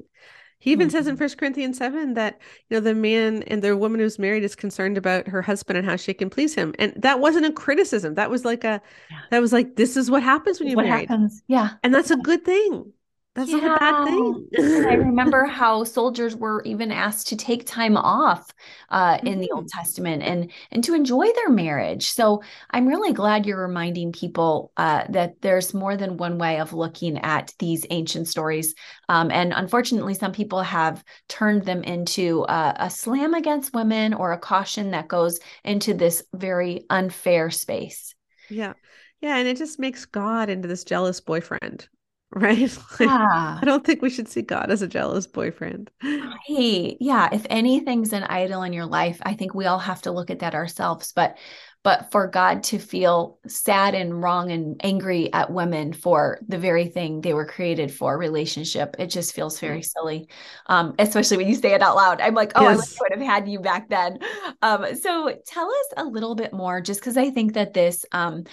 [0.60, 0.96] He even mm-hmm.
[0.96, 1.24] says in mm-hmm.
[1.24, 4.96] First Corinthians 7 that you know the man and the woman who's married is concerned
[4.96, 6.74] about her husband and how she can please him.
[6.78, 8.14] And that wasn't a criticism.
[8.14, 8.80] That was like a
[9.10, 9.18] yeah.
[9.30, 11.08] that was like this is what happens when you what married.
[11.08, 11.42] Happens.
[11.48, 11.70] Yeah.
[11.82, 12.92] And that's a good thing.
[13.34, 13.56] That's yeah.
[13.56, 14.48] not a bad thing.
[14.86, 18.48] I remember how soldiers were even asked to take time off
[18.90, 19.40] uh, in mm-hmm.
[19.40, 19.78] the Old mm-hmm.
[19.78, 22.06] Testament and and to enjoy their marriage.
[22.06, 26.72] So I'm really glad you're reminding people uh, that there's more than one way of
[26.72, 28.74] looking at these ancient stories.
[29.08, 34.32] Um, and unfortunately, some people have turned them into a, a slam against women or
[34.32, 38.14] a caution that goes into this very unfair space.
[38.48, 38.74] Yeah.
[39.20, 39.38] Yeah.
[39.38, 41.88] And it just makes God into this jealous boyfriend
[42.40, 42.78] right?
[42.98, 43.58] Like, yeah.
[43.60, 45.90] I don't think we should see God as a jealous boyfriend.
[46.02, 46.96] Right.
[47.00, 47.28] Yeah.
[47.32, 50.40] If anything's an idol in your life, I think we all have to look at
[50.40, 51.12] that ourselves.
[51.12, 51.38] But
[51.84, 56.86] but for God to feel sad and wrong and angry at women for the very
[56.86, 60.26] thing they were created for, relationship, it just feels very silly.
[60.66, 62.22] Um, especially when you say it out loud.
[62.22, 62.96] I'm like, oh, yes.
[62.98, 64.18] I would have had you back then.
[64.62, 68.44] Um, so tell us a little bit more, just because I think that this, um,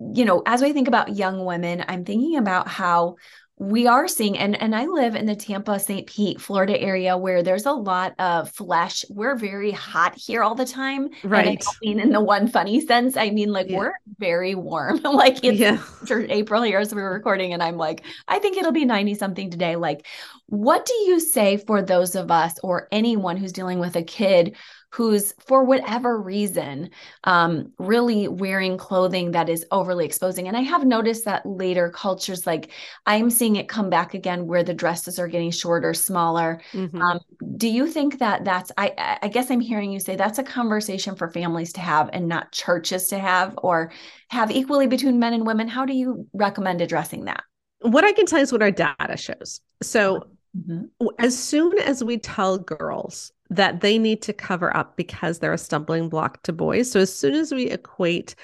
[0.00, 3.16] you know, as we think about young women, I'm thinking about how
[3.60, 6.06] we are seeing and and I live in the Tampa St.
[6.06, 10.64] Pete Florida area where there's a lot of flesh we're very hot here all the
[10.64, 13.76] time right and I mean in the one funny sense I mean like yeah.
[13.76, 15.78] we're very warm like it's yeah.
[16.10, 19.50] April here as we are recording and I'm like I think it'll be 90 something
[19.50, 20.06] today like
[20.46, 24.56] what do you say for those of us or anyone who's dealing with a kid
[24.90, 26.90] who's for whatever reason
[27.24, 30.48] um, really wearing clothing that is overly exposing.
[30.48, 32.70] And i have noticed that later cultures like
[33.06, 36.60] i'm seeing it come back again where the dresses are getting shorter smaller.
[36.72, 37.00] Mm-hmm.
[37.00, 37.20] um,
[37.56, 41.14] do you think that that's I, I guess i'm hearing you say that's a conversation
[41.14, 43.92] for families to have and not churches to have or
[44.28, 45.66] have equally between men and women.
[45.68, 47.42] How do you recommend addressing that?
[47.80, 49.60] What i can tell you is what our data shows.
[49.82, 50.26] So
[50.56, 51.06] Mm-hmm.
[51.18, 55.58] As soon as we tell girls that they need to cover up because they're a
[55.58, 56.90] stumbling block to boys.
[56.90, 58.34] So as soon as we equate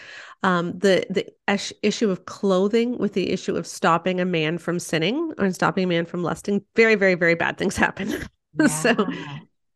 [0.42, 4.78] um, the the ish- issue of clothing with the issue of stopping a man from
[4.78, 8.12] sinning or stopping a man from lusting, very very very bad things happen.
[8.59, 8.68] Yeah.
[8.68, 9.07] so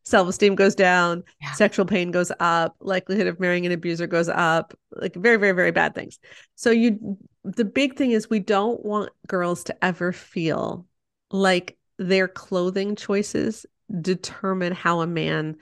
[0.05, 1.51] self-esteem goes down, yeah.
[1.51, 5.69] sexual pain goes up, likelihood of marrying an abuser goes up, like very very very
[5.69, 6.17] bad things.
[6.55, 10.87] So you the big thing is we don't want girls to ever feel
[11.29, 13.65] like their clothing choices
[14.01, 15.57] determine how a man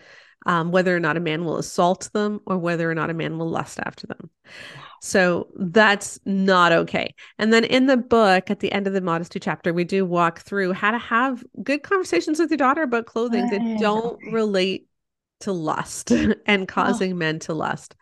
[0.46, 3.38] um, whether or not a man will assault them or whether or not a man
[3.38, 4.30] will lust after them.
[5.02, 7.14] So that's not okay.
[7.38, 10.40] And then in the book, at the end of the modesty chapter, we do walk
[10.40, 14.88] through how to have good conversations with your daughter about clothing that don't relate
[15.42, 16.12] to lust
[16.46, 17.16] and causing oh.
[17.16, 17.96] men to lust.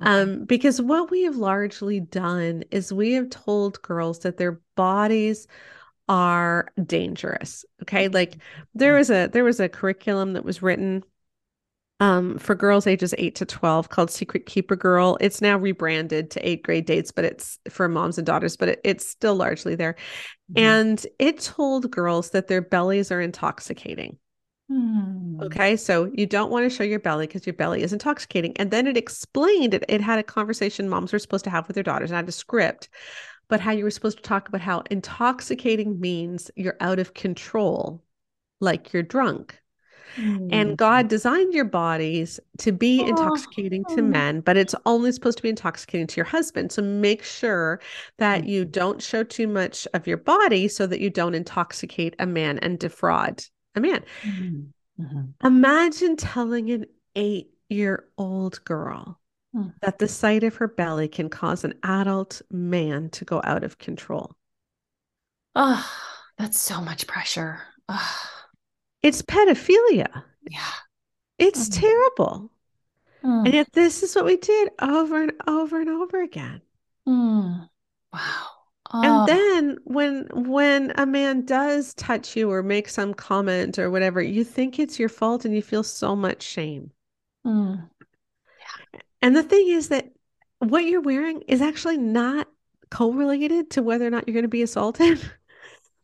[0.00, 5.46] Um, because what we have largely done is we have told girls that their bodies
[6.08, 7.64] are dangerous.
[7.82, 8.08] Okay.
[8.08, 8.38] Like
[8.74, 11.04] there was a there was a curriculum that was written
[12.00, 15.16] um, for girls ages 8 to 12 called Secret Keeper Girl.
[15.20, 18.80] It's now rebranded to Eight Great Dates, but it's for moms and daughters, but it,
[18.82, 19.92] it's still largely there.
[20.52, 20.64] Mm-hmm.
[20.64, 24.18] And it told girls that their bellies are intoxicating.
[24.68, 25.42] Mm.
[25.42, 28.56] Okay, so you don't want to show your belly because your belly is intoxicating.
[28.56, 31.74] And then it explained it, it had a conversation moms were supposed to have with
[31.74, 32.88] their daughters and had a script
[33.52, 38.02] but how you were supposed to talk about how intoxicating means you're out of control,
[38.60, 39.60] like you're drunk.
[40.16, 40.48] Mm.
[40.50, 43.08] And God designed your bodies to be oh.
[43.08, 46.72] intoxicating to men, but it's only supposed to be intoxicating to your husband.
[46.72, 47.78] So make sure
[48.16, 48.70] that you mm-hmm.
[48.70, 52.78] don't show too much of your body so that you don't intoxicate a man and
[52.78, 53.44] defraud
[53.74, 54.02] a man.
[54.22, 55.02] Mm-hmm.
[55.04, 55.46] Mm-hmm.
[55.46, 56.86] Imagine telling an
[57.16, 59.20] eight year old girl
[59.52, 59.68] Hmm.
[59.82, 63.78] that the sight of her belly can cause an adult man to go out of
[63.78, 64.34] control.
[65.54, 65.86] Oh,
[66.38, 67.60] that's so much pressure.
[67.88, 68.28] Oh.
[69.02, 70.22] It's pedophilia.
[70.48, 70.72] Yeah.
[71.38, 71.80] It's mm.
[71.80, 72.50] terrible.
[73.22, 73.44] Mm.
[73.44, 76.62] And yet this is what we did over and over and over again.
[77.06, 77.68] Mm.
[78.12, 78.46] Wow.
[78.94, 79.02] Oh.
[79.02, 84.22] And then when when a man does touch you or make some comment or whatever,
[84.22, 86.90] you think it's your fault and you feel so much shame.
[87.46, 87.88] Mm.
[89.22, 90.10] And the thing is that
[90.58, 92.48] what you're wearing is actually not
[92.90, 95.20] correlated to whether or not you're going to be assaulted.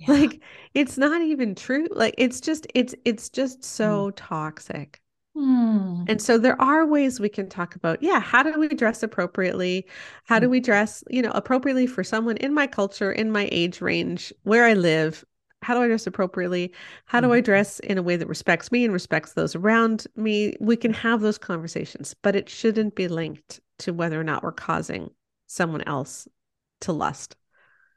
[0.00, 0.12] Yeah.
[0.12, 0.42] like
[0.74, 1.88] it's not even true.
[1.90, 4.12] Like it's just it's it's just so mm.
[4.14, 5.00] toxic.
[5.36, 6.04] Mm.
[6.08, 9.86] And so there are ways we can talk about, yeah, how do we dress appropriately?
[10.24, 10.52] How do hmm.
[10.52, 14.64] we dress, you know, appropriately for someone in my culture, in my age range, where
[14.64, 15.24] I live,
[15.62, 16.72] how do I dress appropriately?
[17.06, 17.44] How do I mm-hmm.
[17.44, 20.56] dress in a way that respects me and respects those around me?
[20.61, 24.52] We can have those conversations, but it shouldn't be linked to whether or not we're
[24.52, 25.11] causing
[25.46, 26.28] someone else
[26.80, 27.36] to lust.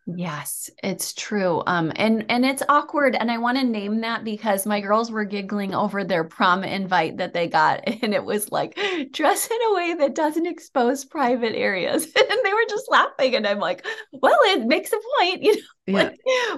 [0.08, 1.62] Yes, it's true.
[1.68, 5.26] Um, and and it's awkward, and I want to name that because my girls were
[5.26, 8.78] giggling over their prom invite that they got, and it was like
[9.12, 13.46] dress in a way that doesn't expose private areas, and they were just laughing, and
[13.46, 15.62] I'm like, well, it makes a point, you know.
[15.88, 16.12] Yeah.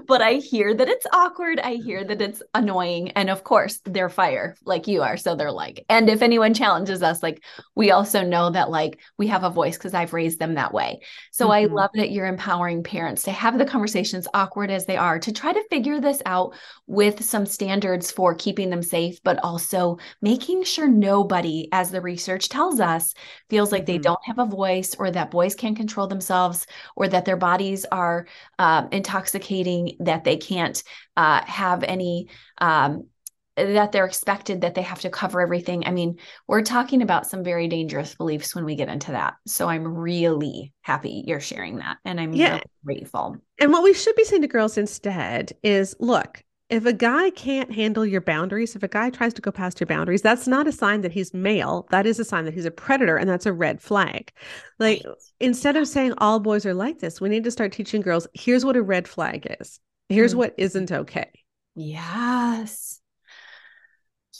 [0.05, 1.59] but I hear that it's awkward.
[1.59, 3.11] I hear that it's annoying.
[3.11, 5.17] And of course, they're fire like you are.
[5.17, 7.41] So they're like, and if anyone challenges us, like
[7.73, 10.99] we also know that like we have a voice because I've raised them that way.
[11.31, 11.53] So mm-hmm.
[11.53, 15.31] I love that you're empowering parents to have the conversations, awkward as they are, to
[15.31, 16.55] try to figure this out
[16.87, 22.49] with some standards for keeping them safe, but also making sure nobody, as the research
[22.49, 23.13] tells us,
[23.49, 23.93] feels like mm-hmm.
[23.93, 26.65] they don't have a voice or that boys can't control themselves
[26.95, 28.25] or that their bodies are
[28.59, 30.81] uh, intoxicating, that they can't
[31.17, 32.29] uh, have any
[32.59, 33.07] um,
[33.55, 35.85] that they're expected that they have to cover everything.
[35.85, 39.35] I mean, we're talking about some very dangerous beliefs when we get into that.
[39.45, 41.97] So I'm really happy you're sharing that.
[42.03, 42.53] And I'm yeah.
[42.53, 43.37] really grateful.
[43.59, 47.71] And what we should be saying to girls instead is look, if a guy can't
[47.71, 50.71] handle your boundaries, if a guy tries to go past your boundaries, that's not a
[50.71, 51.87] sign that he's male.
[51.91, 54.31] That is a sign that he's a predator, and that's a red flag.
[54.79, 55.15] Like right.
[55.39, 58.65] instead of saying all boys are like this, we need to start teaching girls here's
[58.65, 59.79] what a red flag is,
[60.09, 60.39] here's mm-hmm.
[60.39, 61.29] what isn't okay.
[61.75, 63.01] Yes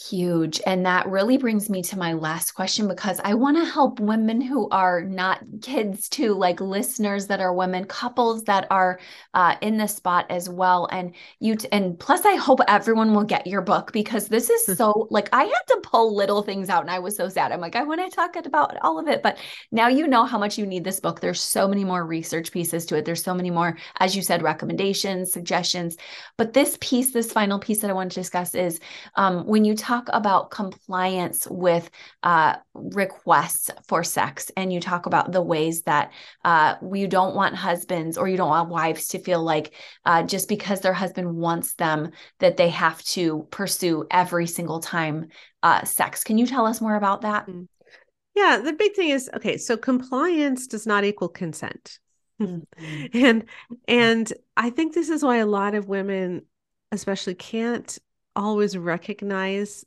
[0.09, 0.59] huge.
[0.65, 4.41] And that really brings me to my last question because I want to help women
[4.41, 8.99] who are not kids too, like listeners that are women, couples that are
[9.33, 10.87] uh, in the spot as well.
[10.91, 14.77] And you, t- and plus, I hope everyone will get your book because this is
[14.77, 17.51] so like I had to pull little things out and I was so sad.
[17.51, 19.23] I'm like, I want to talk about all of it.
[19.23, 19.37] But
[19.71, 21.19] now you know how much you need this book.
[21.19, 23.05] There's so many more research pieces to it.
[23.05, 25.97] There's so many more, as you said, recommendations, suggestions.
[26.37, 28.79] But this piece, this final piece that I want to discuss is
[29.15, 31.89] um, when you talk about compliance with
[32.23, 36.11] uh, requests for sex and you talk about the ways that
[36.43, 39.73] uh, you don't want husbands or you don't want wives to feel like
[40.05, 45.27] uh, just because their husband wants them that they have to pursue every single time
[45.61, 46.23] uh, sex.
[46.23, 47.47] Can you tell us more about that?
[47.47, 47.67] Mm.
[48.35, 51.99] Yeah, the big thing is okay, so compliance does not equal consent.
[52.41, 53.05] Mm-hmm.
[53.13, 53.45] and
[53.87, 56.43] and I think this is why a lot of women
[56.91, 57.97] especially can't
[58.35, 59.85] always recognize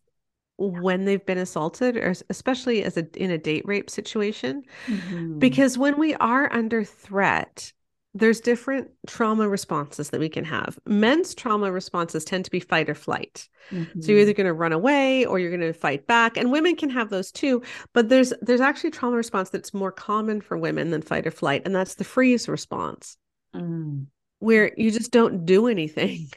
[0.59, 5.39] when they've been assaulted or especially as a in a date rape situation mm-hmm.
[5.39, 7.73] because when we are under threat
[8.15, 12.89] there's different trauma responses that we can have men's trauma responses tend to be fight
[12.89, 14.01] or flight mm-hmm.
[14.01, 16.75] so you're either going to run away or you're going to fight back and women
[16.75, 20.57] can have those too but there's there's actually a trauma response that's more common for
[20.57, 23.19] women than fight or flight and that's the freeze response
[23.55, 24.07] mm.
[24.39, 26.31] where you just don't do anything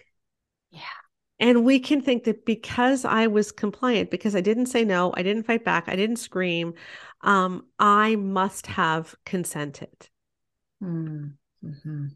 [1.39, 5.23] and we can think that because I was compliant, because I didn't say no, I
[5.23, 6.73] didn't fight back, I didn't scream,
[7.21, 10.09] um, I must have consented.
[10.83, 12.07] Mm-hmm.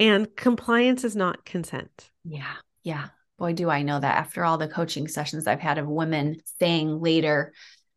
[0.00, 2.10] And compliance is not consent.
[2.24, 2.54] Yeah.
[2.82, 3.08] Yeah.
[3.38, 7.00] Boy, do I know that after all the coaching sessions I've had of women saying
[7.00, 7.52] later,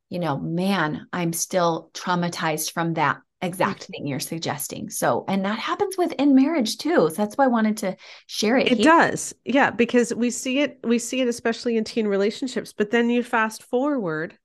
[0.10, 4.90] you know, man, I'm still traumatized from that exact thing you're suggesting.
[4.90, 7.10] So, and that happens within marriage too.
[7.10, 7.96] So that's why I wanted to
[8.28, 8.72] share it.
[8.72, 8.86] It here.
[8.86, 9.34] does.
[9.46, 13.24] Yeah, because we see it we see it especially in teen relationships, but then you
[13.24, 14.38] fast forward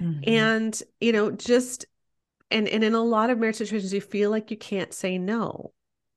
[0.00, 0.20] mm-hmm.
[0.28, 1.86] and, you know, just
[2.50, 5.72] and and in a lot of marriage situations you feel like you can't say no.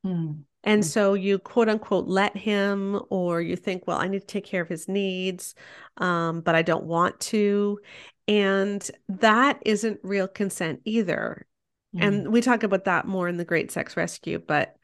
[0.05, 0.41] Mm-hmm.
[0.65, 4.45] And so you quote unquote let him, or you think, well, I need to take
[4.45, 5.55] care of his needs,
[5.97, 7.79] um, but I don't want to.
[8.27, 11.47] And that isn't real consent either.
[11.95, 12.03] Mm.
[12.03, 14.75] And we talk about that more in the Great Sex Rescue, but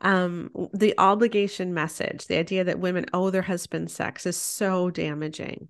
[0.00, 5.68] um, the obligation message, the idea that women owe their husband sex is so damaging.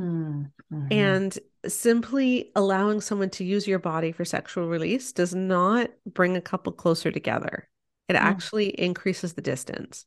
[0.00, 0.50] Mm.
[0.72, 0.92] Mm-hmm.
[0.92, 6.40] And simply allowing someone to use your body for sexual release does not bring a
[6.40, 7.68] couple closer together.
[8.08, 8.20] It mm.
[8.20, 10.06] actually increases the distance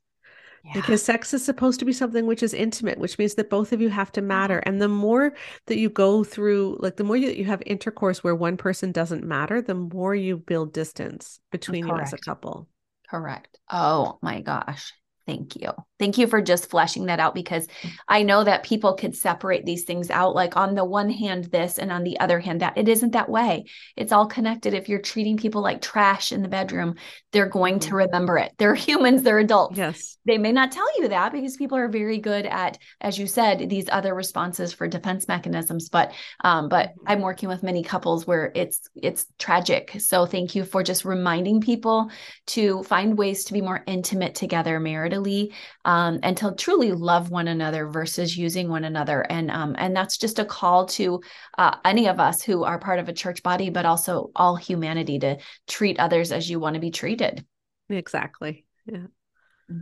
[0.73, 3.81] because sex is supposed to be something which is intimate which means that both of
[3.81, 4.69] you have to matter mm-hmm.
[4.69, 5.33] and the more
[5.67, 9.23] that you go through like the more you, you have intercourse where one person doesn't
[9.23, 11.97] matter the more you build distance between Correct.
[11.97, 12.67] you as a couple
[13.09, 13.59] Correct.
[13.69, 14.93] Oh my gosh.
[15.25, 15.71] Thank you.
[15.97, 17.67] Thank you for just fleshing that out because
[18.07, 21.79] I know that people could separate these things out like on the one hand this
[21.79, 22.77] and on the other hand that.
[22.77, 23.65] It isn't that way.
[23.95, 24.73] It's all connected.
[24.73, 26.95] If you're treating people like trash in the bedroom,
[27.31, 27.95] they're going to mm-hmm.
[27.95, 28.51] remember it.
[28.57, 29.77] They're humans, they're adults.
[29.77, 30.17] Yes.
[30.25, 33.69] They may not tell you that because people are very good at as you said
[33.69, 36.11] these other responses for defense mechanisms, but
[36.43, 37.03] um but mm-hmm.
[37.07, 39.95] I'm working with many couples where it's it's tragic.
[39.99, 42.11] So thank you for just reminding people
[42.47, 45.53] to find ways to be more intimate together maritally
[45.85, 49.21] um, and to truly love one another versus using one another.
[49.21, 51.21] And um, and that's just a call to
[51.57, 55.19] uh, any of us who are part of a church body, but also all humanity
[55.19, 57.45] to treat others as you want to be treated.
[57.89, 58.65] Exactly.
[58.85, 59.05] Yeah.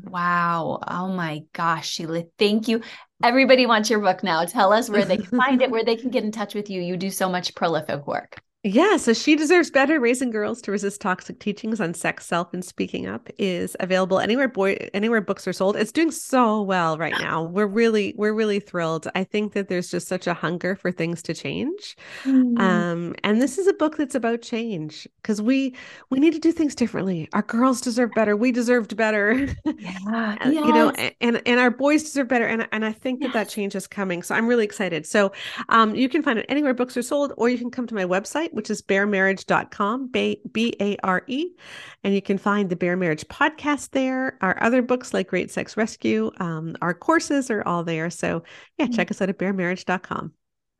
[0.03, 0.79] Wow.
[0.87, 2.23] Oh my gosh, Sheila.
[2.37, 2.81] Thank you.
[3.21, 4.45] Everybody wants your book now.
[4.45, 6.81] Tell us where they can find it, where they can get in touch with you.
[6.81, 8.41] You do so much prolific work.
[8.65, 12.63] Yeah, so She Deserves Better Raising Girls to Resist Toxic Teachings on Sex, Self, and
[12.63, 15.75] Speaking Up is available anywhere boy anywhere books are sold.
[15.75, 17.43] It's doing so well right now.
[17.43, 19.09] We're really, we're really thrilled.
[19.15, 21.97] I think that there's just such a hunger for things to change.
[22.23, 22.57] Mm.
[22.57, 25.75] Um, and this is a book that's about change because we
[26.09, 27.27] we need to do things differently.
[27.33, 28.37] Our girls deserve better.
[28.37, 29.45] We deserved better.
[29.65, 30.37] Yeah.
[30.41, 30.45] yes.
[30.63, 32.45] You know, and and our boys deserve better.
[32.45, 33.33] And, and I think yes.
[33.33, 34.23] that that change is coming.
[34.23, 35.05] So I'm really excited.
[35.05, 35.33] So
[35.67, 38.05] um you can find it anywhere books are sold, or you can come to my
[38.05, 41.47] website which is baremarriage.com, B A R E.
[42.03, 44.37] And you can find the Bare Marriage podcast there.
[44.41, 48.09] Our other books like Great Sex Rescue, um, our courses are all there.
[48.09, 48.43] So,
[48.77, 50.33] yeah, check us out at baremarriage.com.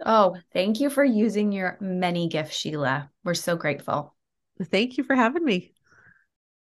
[0.06, 3.10] Oh, thank you for using your many gifts, Sheila.
[3.24, 4.16] We're so grateful.
[4.62, 5.74] Thank you for having me.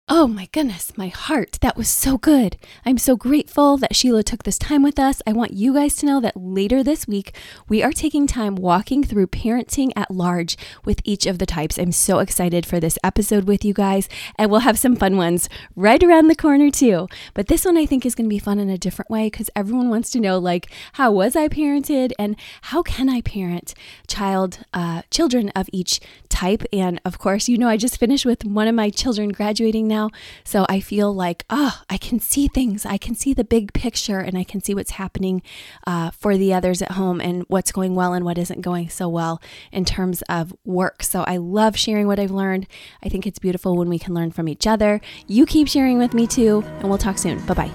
[0.09, 1.57] Oh my goodness, my heart.
[1.59, 2.55] That was so good.
[2.85, 5.21] I'm so grateful that Sheila took this time with us.
[5.27, 7.35] I want you guys to know that later this week,
[7.67, 10.55] we are taking time walking through parenting at large
[10.85, 11.77] with each of the types.
[11.77, 14.07] I'm so excited for this episode with you guys,
[14.39, 17.09] and we'll have some fun ones right around the corner too.
[17.33, 19.49] But this one I think is going to be fun in a different way because
[19.57, 23.73] everyone wants to know like, how was I parented and how can I parent
[24.07, 25.99] child, uh, children of each
[26.29, 26.63] type?
[26.71, 29.96] And of course, you know, I just finished with one of my children graduating now
[29.97, 30.09] now.
[30.43, 32.85] So I feel like, oh, I can see things.
[32.85, 35.41] I can see the big picture and I can see what's happening
[35.85, 39.09] uh, for the others at home and what's going well and what isn't going so
[39.09, 39.41] well
[39.71, 41.03] in terms of work.
[41.03, 42.67] So I love sharing what I've learned.
[43.03, 45.01] I think it's beautiful when we can learn from each other.
[45.27, 47.43] You keep sharing with me too, and we'll talk soon.
[47.45, 47.71] Bye bye.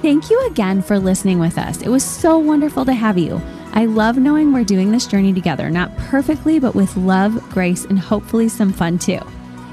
[0.00, 1.82] Thank you again for listening with us.
[1.82, 3.40] It was so wonderful to have you.
[3.72, 7.98] I love knowing we're doing this journey together, not perfectly, but with love, grace, and
[7.98, 9.20] hopefully some fun too.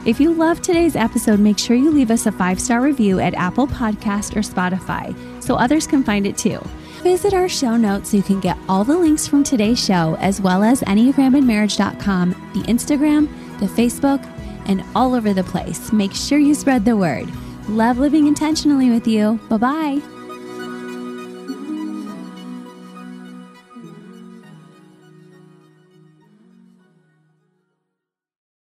[0.06, 3.34] If you loved today's episode, make sure you leave us a five star review at
[3.34, 6.60] Apple Podcast or Spotify so others can find it too.
[7.02, 10.40] Visit our show notes so you can get all the links from today's show, as
[10.40, 13.28] well as EnneagramandMarriage.com, the Instagram,
[13.60, 14.24] the Facebook,
[14.68, 15.92] and all over the place.
[15.92, 17.28] Make sure you spread the word.
[17.68, 19.40] Love living intentionally with you.
[19.50, 20.15] Bye bye.